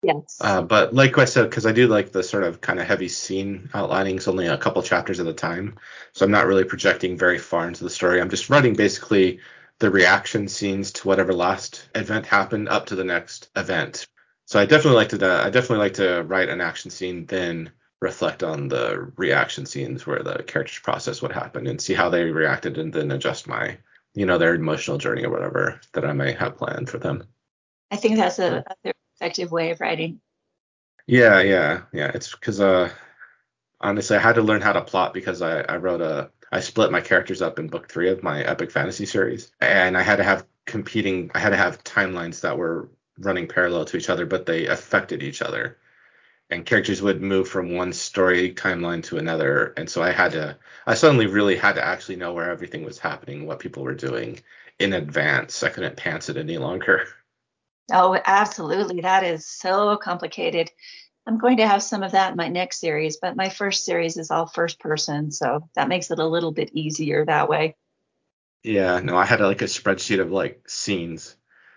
Yes. 0.05 0.37
Uh, 0.39 0.61
but 0.61 0.93
like 0.93 1.17
I 1.17 1.25
said, 1.25 1.49
because 1.49 1.65
I 1.65 1.71
do 1.71 1.87
like 1.87 2.11
the 2.11 2.21
sort 2.21 2.43
of 2.43 2.61
kind 2.61 2.79
of 2.79 2.85
heavy 2.85 3.07
scene 3.07 3.69
outlinings, 3.73 4.27
only 4.27 4.45
a 4.45 4.57
couple 4.57 4.83
chapters 4.83 5.19
at 5.19 5.25
a 5.25 5.33
time. 5.33 5.79
So 6.13 6.25
I'm 6.25 6.31
not 6.31 6.45
really 6.45 6.63
projecting 6.63 7.17
very 7.17 7.39
far 7.39 7.67
into 7.67 7.83
the 7.83 7.89
story. 7.89 8.21
I'm 8.21 8.29
just 8.29 8.49
writing 8.49 8.75
basically 8.75 9.39
the 9.79 9.89
reaction 9.89 10.47
scenes 10.47 10.91
to 10.93 11.07
whatever 11.07 11.33
last 11.33 11.89
event 11.95 12.27
happened 12.27 12.69
up 12.69 12.85
to 12.87 12.95
the 12.95 13.03
next 13.03 13.49
event. 13.55 14.05
So 14.45 14.59
I 14.59 14.65
definitely 14.67 14.97
like 14.97 15.09
to 15.09 15.43
I 15.43 15.49
definitely 15.49 15.79
like 15.79 15.95
to 15.95 16.21
write 16.21 16.49
an 16.49 16.61
action 16.61 16.91
scene, 16.91 17.25
then 17.25 17.71
reflect 17.99 18.43
on 18.43 18.67
the 18.67 19.11
reaction 19.17 19.65
scenes 19.65 20.05
where 20.05 20.21
the 20.21 20.43
characters 20.43 20.79
process 20.83 21.19
what 21.19 21.31
happened 21.31 21.67
and 21.67 21.81
see 21.81 21.95
how 21.95 22.09
they 22.09 22.25
reacted, 22.25 22.77
and 22.77 22.93
then 22.93 23.09
adjust 23.09 23.47
my 23.47 23.75
you 24.13 24.27
know 24.27 24.37
their 24.37 24.53
emotional 24.53 24.99
journey 24.99 25.25
or 25.25 25.31
whatever 25.31 25.81
that 25.93 26.05
I 26.05 26.13
may 26.13 26.33
have 26.33 26.57
planned 26.57 26.89
for 26.89 26.99
them. 26.99 27.23
I 27.89 27.95
think 27.95 28.17
that's 28.17 28.37
a, 28.37 28.63
a 28.83 28.93
effective 29.15 29.51
way 29.51 29.71
of 29.71 29.79
writing. 29.79 30.21
Yeah, 31.07 31.41
yeah, 31.41 31.81
yeah. 31.93 32.11
It's 32.13 32.31
because 32.31 32.59
uh, 32.59 32.91
honestly, 33.79 34.17
I 34.17 34.19
had 34.19 34.35
to 34.35 34.41
learn 34.41 34.61
how 34.61 34.73
to 34.73 34.81
plot 34.81 35.13
because 35.13 35.41
I 35.41 35.61
I 35.61 35.77
wrote 35.77 36.01
a 36.01 36.31
I 36.51 36.59
split 36.61 36.91
my 36.91 37.01
characters 37.01 37.41
up 37.41 37.59
in 37.59 37.67
book 37.67 37.89
three 37.89 38.09
of 38.09 38.23
my 38.23 38.43
epic 38.43 38.71
fantasy 38.71 39.05
series, 39.05 39.51
and 39.61 39.97
I 39.97 40.01
had 40.01 40.17
to 40.17 40.23
have 40.23 40.47
competing. 40.65 41.31
I 41.35 41.39
had 41.39 41.51
to 41.51 41.57
have 41.57 41.83
timelines 41.83 42.41
that 42.41 42.57
were 42.57 42.89
running 43.19 43.47
parallel 43.47 43.85
to 43.85 43.97
each 43.97 44.09
other, 44.09 44.25
but 44.25 44.45
they 44.45 44.67
affected 44.67 45.23
each 45.23 45.41
other. 45.41 45.77
And 46.49 46.65
characters 46.65 47.01
would 47.01 47.21
move 47.21 47.47
from 47.49 47.73
one 47.73 47.91
story 47.93 48.53
timeline 48.53 49.03
to 49.05 49.17
another, 49.17 49.73
and 49.77 49.89
so 49.89 50.03
I 50.03 50.11
had 50.11 50.33
to. 50.33 50.57
I 50.85 50.95
suddenly 50.95 51.27
really 51.27 51.55
had 51.55 51.73
to 51.75 51.85
actually 51.85 52.17
know 52.17 52.33
where 52.33 52.51
everything 52.51 52.83
was 52.85 52.99
happening, 52.99 53.45
what 53.45 53.59
people 53.59 53.83
were 53.83 53.95
doing 53.95 54.39
in 54.79 54.93
advance. 54.93 55.63
I 55.63 55.69
couldn't 55.69 55.97
pants 55.97 56.29
it 56.29 56.37
any 56.37 56.57
longer. 56.57 57.07
Oh, 57.91 58.19
absolutely. 58.25 59.01
That 59.01 59.23
is 59.23 59.45
so 59.45 59.97
complicated. 59.97 60.71
I'm 61.27 61.37
going 61.37 61.57
to 61.57 61.67
have 61.67 61.83
some 61.83 62.03
of 62.03 62.11
that 62.11 62.31
in 62.31 62.37
my 62.37 62.47
next 62.47 62.79
series, 62.79 63.17
but 63.17 63.35
my 63.35 63.49
first 63.49 63.83
series 63.83 64.17
is 64.17 64.29
all 64.29 64.45
first 64.45 64.79
person, 64.79 65.31
so 65.31 65.67
that 65.75 65.87
makes 65.87 66.11
it 66.11 66.19
a 66.19 66.27
little 66.27 66.51
bit 66.51 66.71
easier 66.73 67.25
that 67.25 67.49
way. 67.49 67.75
Yeah, 68.63 68.99
no, 68.99 69.15
I 69.17 69.25
had 69.25 69.41
like 69.41 69.61
a 69.61 69.65
spreadsheet 69.65 70.19
of 70.19 70.31
like 70.31 70.67
scenes 70.69 71.35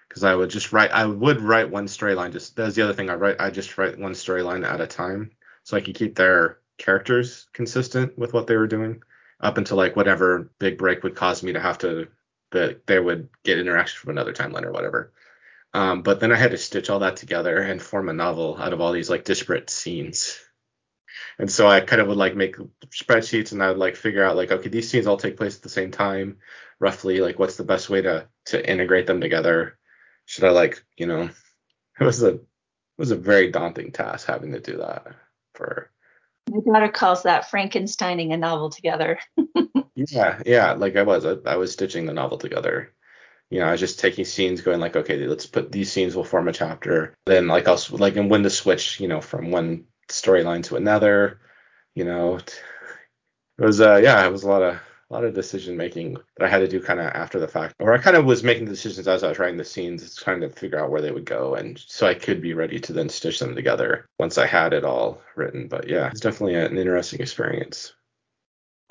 because 0.09 0.25
I 0.25 0.35
would 0.35 0.51
just 0.51 0.73
write. 0.73 0.91
I 0.91 1.07
would 1.07 1.41
write 1.41 1.71
one 1.71 1.87
storyline. 1.87 2.33
Just 2.33 2.57
that's 2.57 2.75
the 2.75 2.83
other 2.83 2.95
thing. 2.95 3.11
I 3.11 3.15
write. 3.15 3.37
I 3.41 3.51
just 3.51 3.77
write 3.79 3.99
one 3.99 4.13
storyline 4.13 4.67
at 4.67 4.81
a 4.81 4.87
time, 4.87 5.31
so 5.65 5.77
I 5.77 5.81
could 5.81 5.95
keep 5.95 6.15
their 6.15 6.61
characters 6.79 7.47
consistent 7.53 8.17
with 8.19 8.33
what 8.33 8.47
they 8.47 8.57
were 8.57 8.67
doing 8.67 9.03
up 9.41 9.59
until 9.59 9.77
like 9.77 9.97
whatever 9.97 10.51
big 10.59 10.79
break 10.79 11.03
would 11.03 11.15
cause 11.17 11.43
me 11.43 11.53
to 11.53 11.61
have 11.61 11.79
to 11.79 12.09
that 12.51 12.87
they 12.87 12.99
would 12.99 13.29
get 13.45 13.59
interaction 13.59 13.99
from 13.99 14.11
another 14.11 14.33
timeline 14.33 14.65
or 14.65 14.73
whatever. 14.73 15.13
Um, 15.75 16.03
but 16.03 16.21
then 16.21 16.33
I 16.33 16.37
had 16.37 16.53
to 16.53 16.59
stitch 16.59 16.89
all 16.89 17.01
that 17.01 17.17
together 17.17 17.59
and 17.59 17.81
form 17.81 18.09
a 18.09 18.15
novel 18.15 18.57
out 18.59 18.73
of 18.73 18.81
all 18.81 18.93
these 18.93 19.11
like 19.11 19.25
disparate 19.25 19.71
scenes. 19.71 20.41
And 21.39 21.51
so 21.51 21.69
I 21.69 21.81
kind 21.81 22.01
of 22.01 22.09
would 22.09 22.17
like 22.17 22.35
make 22.35 22.57
spreadsheets 22.91 23.53
and 23.53 23.63
I 23.63 23.69
would 23.69 23.79
like 23.79 23.97
figure 23.97 24.25
out 24.25 24.37
like, 24.37 24.51
okay, 24.51 24.69
these 24.69 24.91
scenes 24.91 25.07
all 25.07 25.17
take 25.17 25.37
place 25.37 25.57
at 25.57 25.63
the 25.63 25.69
same 25.69 25.91
time, 25.91 26.39
roughly. 26.81 27.21
Like, 27.21 27.39
what's 27.39 27.57
the 27.57 27.65
best 27.65 27.91
way 27.91 28.03
to 28.03 28.29
to 28.47 28.71
integrate 28.71 29.07
them 29.07 29.21
together? 29.21 29.79
Should 30.27 30.45
I 30.45 30.51
like, 30.51 30.85
you 30.97 31.07
know, 31.07 31.31
it 32.01 32.05
was 32.05 32.23
a 32.23 32.35
it 32.35 32.41
was 32.97 33.11
a 33.11 33.17
very 33.17 33.51
daunting 33.51 33.93
task 33.93 34.27
having 34.27 34.53
to 34.53 34.61
do 34.61 34.79
that 34.79 35.07
for. 35.55 35.91
My 36.51 36.61
daughter 36.61 36.91
calls 36.91 37.25
that 37.25 37.51
Frankensteining 37.51 38.33
a 38.33 38.37
novel 38.39 38.71
together. 38.71 39.19
yeah, 39.95 40.41
yeah, 40.47 40.73
like 40.73 40.97
I 40.97 41.03
was, 41.03 41.27
I, 41.27 41.37
I 41.45 41.57
was 41.57 41.73
stitching 41.73 42.07
the 42.07 42.15
novel 42.15 42.39
together 42.39 42.95
you 43.51 43.61
know, 43.61 43.67
I 43.67 43.73
was 43.73 43.81
just 43.81 43.99
taking 43.99 44.25
scenes, 44.25 44.61
going 44.61 44.81
like, 44.81 44.97
okay, 44.97 45.27
let's 45.27 45.47
put 45.47 45.73
these 45.73 45.91
scenes 45.91 46.15
will 46.15 46.25
form 46.25 46.49
a 46.49 46.53
chapter. 46.53 47.15
Then 47.27 47.49
like 47.49 47.67
I'll 47.67 47.81
like 47.91 48.17
and 48.17 48.31
when 48.31 48.43
to 48.43 48.51
switch, 48.51 49.01
you 49.01 49.09
know, 49.09 49.21
from 49.21 49.51
one 49.51 49.85
storyline 50.09 50.63
to 50.65 50.77
another. 50.77 51.41
You 51.95 52.05
know, 52.05 52.37
it 52.37 52.61
was 53.59 53.81
uh 53.81 53.97
yeah, 54.03 54.25
it 54.27 54.33
was 54.33 54.45
a 54.45 54.49
lot 54.49 54.63
of 54.63 54.75
a 54.75 55.15
lot 55.15 55.25
of 55.25 55.33
decision 55.33 55.77
making 55.77 56.19
that 56.37 56.45
I 56.45 56.49
had 56.49 56.59
to 56.59 56.69
do 56.69 56.83
kind 56.83 57.01
of 57.01 57.07
after 57.07 57.41
the 57.41 57.49
fact, 57.49 57.75
or 57.79 57.95
I 57.95 57.99
kind 57.99 58.17
of 58.17 58.27
was 58.27 58.45
making 58.45 58.67
the 58.67 58.73
decisions 58.73 59.09
as 59.09 59.25
I 59.25 59.29
was 59.29 59.39
writing 59.39 59.57
the 59.57 59.65
scenes, 59.65 60.15
trying 60.15 60.43
to 60.43 60.51
figure 60.51 60.79
out 60.79 60.91
where 60.91 61.01
they 61.01 61.11
would 61.11 61.25
go, 61.25 61.55
and 61.55 61.79
so 61.87 62.07
I 62.07 62.13
could 62.13 62.43
be 62.43 62.53
ready 62.53 62.79
to 62.81 62.93
then 62.93 63.09
stitch 63.09 63.39
them 63.39 63.55
together 63.55 64.07
once 64.19 64.37
I 64.37 64.47
had 64.47 64.75
it 64.75 64.85
all 64.85 65.23
written. 65.35 65.69
But 65.69 65.89
yeah, 65.89 66.09
it's 66.09 66.21
definitely 66.21 66.57
an 66.57 66.77
interesting 66.77 67.21
experience. 67.21 67.95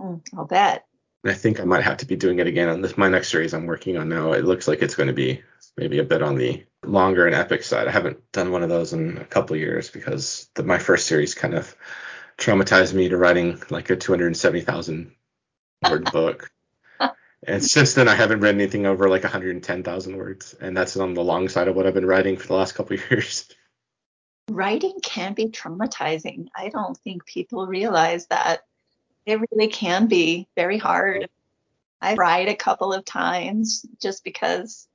Mm, 0.01 0.21
I'll 0.35 0.45
bet. 0.45 0.86
I 1.29 1.33
think 1.33 1.59
I 1.59 1.63
might 1.63 1.83
have 1.83 1.97
to 1.97 2.05
be 2.05 2.15
doing 2.15 2.39
it 2.39 2.47
again 2.47 2.69
on 2.69 2.81
this 2.81 2.97
my 2.97 3.09
next 3.09 3.29
series 3.29 3.53
I'm 3.53 3.65
working 3.65 3.97
on 3.97 4.09
now. 4.09 4.33
It 4.33 4.45
looks 4.45 4.67
like 4.67 4.81
it's 4.81 4.95
going 4.95 5.07
to 5.07 5.13
be 5.13 5.41
maybe 5.77 5.99
a 5.99 6.03
bit 6.03 6.21
on 6.21 6.35
the 6.35 6.63
longer 6.83 7.25
and 7.25 7.35
epic 7.35 7.63
side. 7.63 7.87
I 7.87 7.91
haven't 7.91 8.31
done 8.31 8.51
one 8.51 8.63
of 8.63 8.69
those 8.69 8.93
in 8.93 9.17
a 9.17 9.25
couple 9.25 9.55
years 9.55 9.89
because 9.89 10.49
the, 10.55 10.63
my 10.63 10.79
first 10.79 11.07
series 11.07 11.33
kind 11.33 11.53
of 11.53 11.75
traumatized 12.37 12.93
me 12.93 13.09
to 13.09 13.17
writing 13.17 13.61
like 13.69 13.89
a 13.89 13.95
270,000 13.95 15.11
word 15.89 16.03
book. 16.11 16.51
And 17.45 17.63
since 17.63 17.93
then, 17.93 18.07
I 18.07 18.15
haven't 18.15 18.39
read 18.39 18.55
anything 18.55 18.87
over 18.87 19.07
like 19.09 19.23
110,000 19.23 20.17
words, 20.17 20.55
and 20.59 20.75
that's 20.75 20.97
on 20.97 21.13
the 21.13 21.23
long 21.23 21.49
side 21.49 21.67
of 21.67 21.75
what 21.75 21.85
I've 21.85 21.93
been 21.93 22.05
writing 22.05 22.35
for 22.37 22.47
the 22.47 22.55
last 22.55 22.73
couple 22.73 22.97
years. 23.09 23.47
Writing 24.49 24.99
can 25.03 25.33
be 25.33 25.47
traumatizing. 25.47 26.47
I 26.55 26.69
don't 26.69 26.97
think 26.97 27.25
people 27.25 27.67
realize 27.67 28.25
that. 28.27 28.61
It 29.27 29.41
really 29.51 29.67
can 29.67 30.07
be 30.07 30.47
very 30.55 30.77
hard. 30.77 31.27
I 32.01 32.15
cried 32.15 32.47
a 32.47 32.55
couple 32.55 32.93
of 32.93 33.03
times 33.03 33.85
just 34.01 34.23
because, 34.23 34.87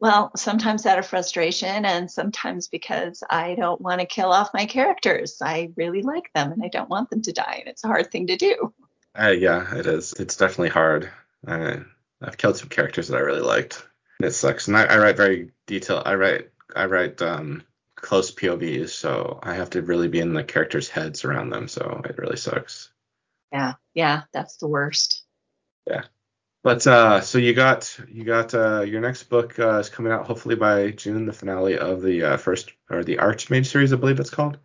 well, 0.00 0.30
sometimes 0.36 0.86
out 0.86 1.00
of 1.00 1.06
frustration 1.06 1.84
and 1.84 2.08
sometimes 2.08 2.68
because 2.68 3.24
I 3.28 3.56
don't 3.56 3.80
want 3.80 4.00
to 4.00 4.06
kill 4.06 4.30
off 4.30 4.54
my 4.54 4.66
characters. 4.66 5.38
I 5.42 5.72
really 5.74 6.02
like 6.02 6.32
them 6.34 6.52
and 6.52 6.62
I 6.62 6.68
don't 6.68 6.88
want 6.88 7.10
them 7.10 7.20
to 7.22 7.32
die. 7.32 7.56
And 7.58 7.68
it's 7.68 7.82
a 7.82 7.88
hard 7.88 8.12
thing 8.12 8.28
to 8.28 8.36
do. 8.36 8.72
Uh, 9.18 9.34
yeah, 9.36 9.74
it 9.74 9.86
is. 9.86 10.12
It's 10.12 10.36
definitely 10.36 10.68
hard. 10.68 11.10
I, 11.44 11.80
I've 12.22 12.38
killed 12.38 12.58
some 12.58 12.68
characters 12.68 13.08
that 13.08 13.16
I 13.16 13.22
really 13.22 13.40
liked. 13.40 13.84
It 14.20 14.30
sucks. 14.30 14.68
And 14.68 14.76
I, 14.76 14.84
I 14.84 14.98
write 14.98 15.16
very 15.16 15.50
detailed. 15.66 16.04
I 16.06 16.14
write 16.14 16.50
I 16.76 16.84
write 16.84 17.20
um, 17.22 17.64
close 17.96 18.30
POVs, 18.30 18.90
so 18.90 19.40
I 19.42 19.54
have 19.54 19.70
to 19.70 19.82
really 19.82 20.06
be 20.06 20.20
in 20.20 20.32
the 20.32 20.44
characters' 20.44 20.88
heads 20.88 21.24
around 21.24 21.50
them. 21.50 21.66
So 21.66 22.02
it 22.04 22.18
really 22.18 22.36
sucks. 22.36 22.90
Yeah, 23.52 23.74
yeah, 23.94 24.22
that's 24.32 24.56
the 24.56 24.68
worst. 24.68 25.24
Yeah. 25.86 26.04
But 26.64 26.86
uh, 26.86 27.20
so 27.20 27.38
you 27.38 27.54
got 27.54 27.98
you 28.08 28.24
got 28.24 28.52
uh, 28.52 28.82
your 28.82 29.00
next 29.00 29.24
book 29.24 29.58
uh, 29.58 29.78
is 29.78 29.88
coming 29.88 30.12
out 30.12 30.26
hopefully 30.26 30.56
by 30.56 30.90
June, 30.90 31.24
the 31.24 31.32
finale 31.32 31.78
of 31.78 32.02
the 32.02 32.22
uh, 32.22 32.36
first 32.36 32.72
or 32.90 33.04
the 33.04 33.16
Archmage 33.16 33.66
series, 33.66 33.92
I 33.92 33.96
believe 33.96 34.20
it's 34.20 34.30
called. 34.30 34.58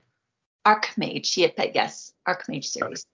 Archmage, 0.66 1.38
yes, 1.38 2.14
Archmage 2.28 2.66
series. 2.66 3.06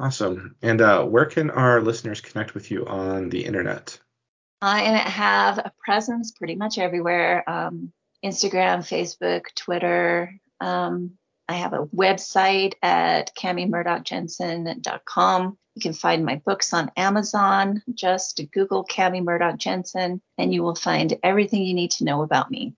Awesome. 0.00 0.56
And 0.62 0.80
uh, 0.80 1.04
where 1.04 1.26
can 1.26 1.50
our 1.50 1.80
listeners 1.80 2.20
connect 2.20 2.54
with 2.54 2.70
you 2.70 2.86
on 2.86 3.28
the 3.28 3.44
internet? 3.44 3.98
I 4.60 4.80
have 4.80 5.58
a 5.58 5.72
presence 5.84 6.32
pretty 6.32 6.56
much 6.56 6.78
everywhere 6.78 7.48
um, 7.48 7.92
Instagram, 8.24 8.78
Facebook, 8.78 9.44
Twitter. 9.54 10.40
Um, 10.60 11.12
I 11.48 11.54
have 11.54 11.72
a 11.72 11.86
website 11.86 12.74
at 12.82 13.34
CamiMurdockJensen.com. 13.36 15.58
You 15.74 15.82
can 15.82 15.92
find 15.92 16.24
my 16.24 16.36
books 16.36 16.72
on 16.72 16.92
Amazon. 16.96 17.82
Just 17.92 18.40
Google 18.52 18.84
Cami 18.84 19.22
Murdock 19.22 19.58
Jensen, 19.58 20.22
and 20.38 20.54
you 20.54 20.62
will 20.62 20.76
find 20.76 21.18
everything 21.22 21.62
you 21.62 21.74
need 21.74 21.90
to 21.92 22.04
know 22.04 22.22
about 22.22 22.50
me. 22.50 22.74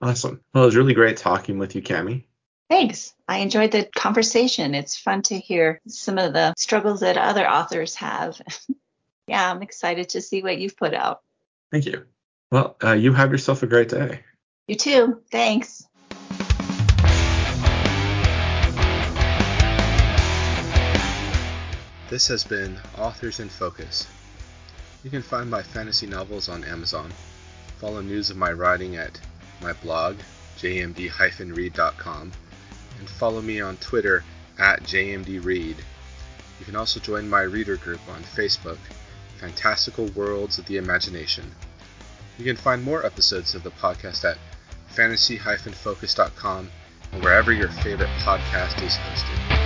Awesome. 0.00 0.40
Well, 0.52 0.64
it 0.64 0.66
was 0.66 0.76
really 0.76 0.94
great 0.94 1.16
talking 1.16 1.58
with 1.58 1.74
you, 1.74 1.82
Cami. 1.82 2.24
Thanks. 2.70 3.14
I 3.28 3.38
enjoyed 3.38 3.72
the 3.72 3.88
conversation. 3.94 4.74
It's 4.74 4.96
fun 4.96 5.22
to 5.22 5.38
hear 5.38 5.80
some 5.86 6.18
of 6.18 6.32
the 6.32 6.54
struggles 6.56 7.00
that 7.00 7.16
other 7.16 7.48
authors 7.48 7.94
have. 7.96 8.40
yeah, 9.26 9.50
I'm 9.50 9.62
excited 9.62 10.10
to 10.10 10.20
see 10.20 10.42
what 10.42 10.58
you've 10.58 10.76
put 10.76 10.94
out. 10.94 11.20
Thank 11.70 11.86
you. 11.86 12.04
Well, 12.50 12.76
uh, 12.82 12.92
you 12.92 13.12
have 13.12 13.32
yourself 13.32 13.62
a 13.62 13.66
great 13.66 13.88
day. 13.88 14.20
You 14.66 14.76
too. 14.76 15.22
Thanks. 15.30 15.86
This 22.14 22.28
has 22.28 22.44
been 22.44 22.78
Authors 22.96 23.40
in 23.40 23.48
Focus. 23.48 24.06
You 25.02 25.10
can 25.10 25.20
find 25.20 25.50
my 25.50 25.64
fantasy 25.64 26.06
novels 26.06 26.48
on 26.48 26.62
Amazon. 26.62 27.12
Follow 27.80 28.02
news 28.02 28.30
of 28.30 28.36
my 28.36 28.52
writing 28.52 28.94
at 28.94 29.18
my 29.60 29.72
blog, 29.72 30.18
jmd-reid.com, 30.58 32.32
and 33.00 33.10
follow 33.10 33.42
me 33.42 33.60
on 33.60 33.78
Twitter 33.78 34.22
at 34.60 34.84
jmdreid. 34.84 35.74
You 36.60 36.64
can 36.64 36.76
also 36.76 37.00
join 37.00 37.28
my 37.28 37.42
reader 37.42 37.78
group 37.78 38.08
on 38.08 38.22
Facebook, 38.22 38.78
Fantastical 39.40 40.06
Worlds 40.14 40.56
of 40.60 40.66
the 40.66 40.76
Imagination. 40.76 41.52
You 42.38 42.44
can 42.44 42.56
find 42.56 42.80
more 42.80 43.04
episodes 43.04 43.56
of 43.56 43.64
the 43.64 43.72
podcast 43.72 44.24
at 44.24 44.38
fantasy-focus.com 44.86 46.70
and 47.10 47.24
wherever 47.24 47.50
your 47.50 47.70
favorite 47.70 48.10
podcast 48.20 48.80
is 48.86 48.94
hosted. 48.94 49.63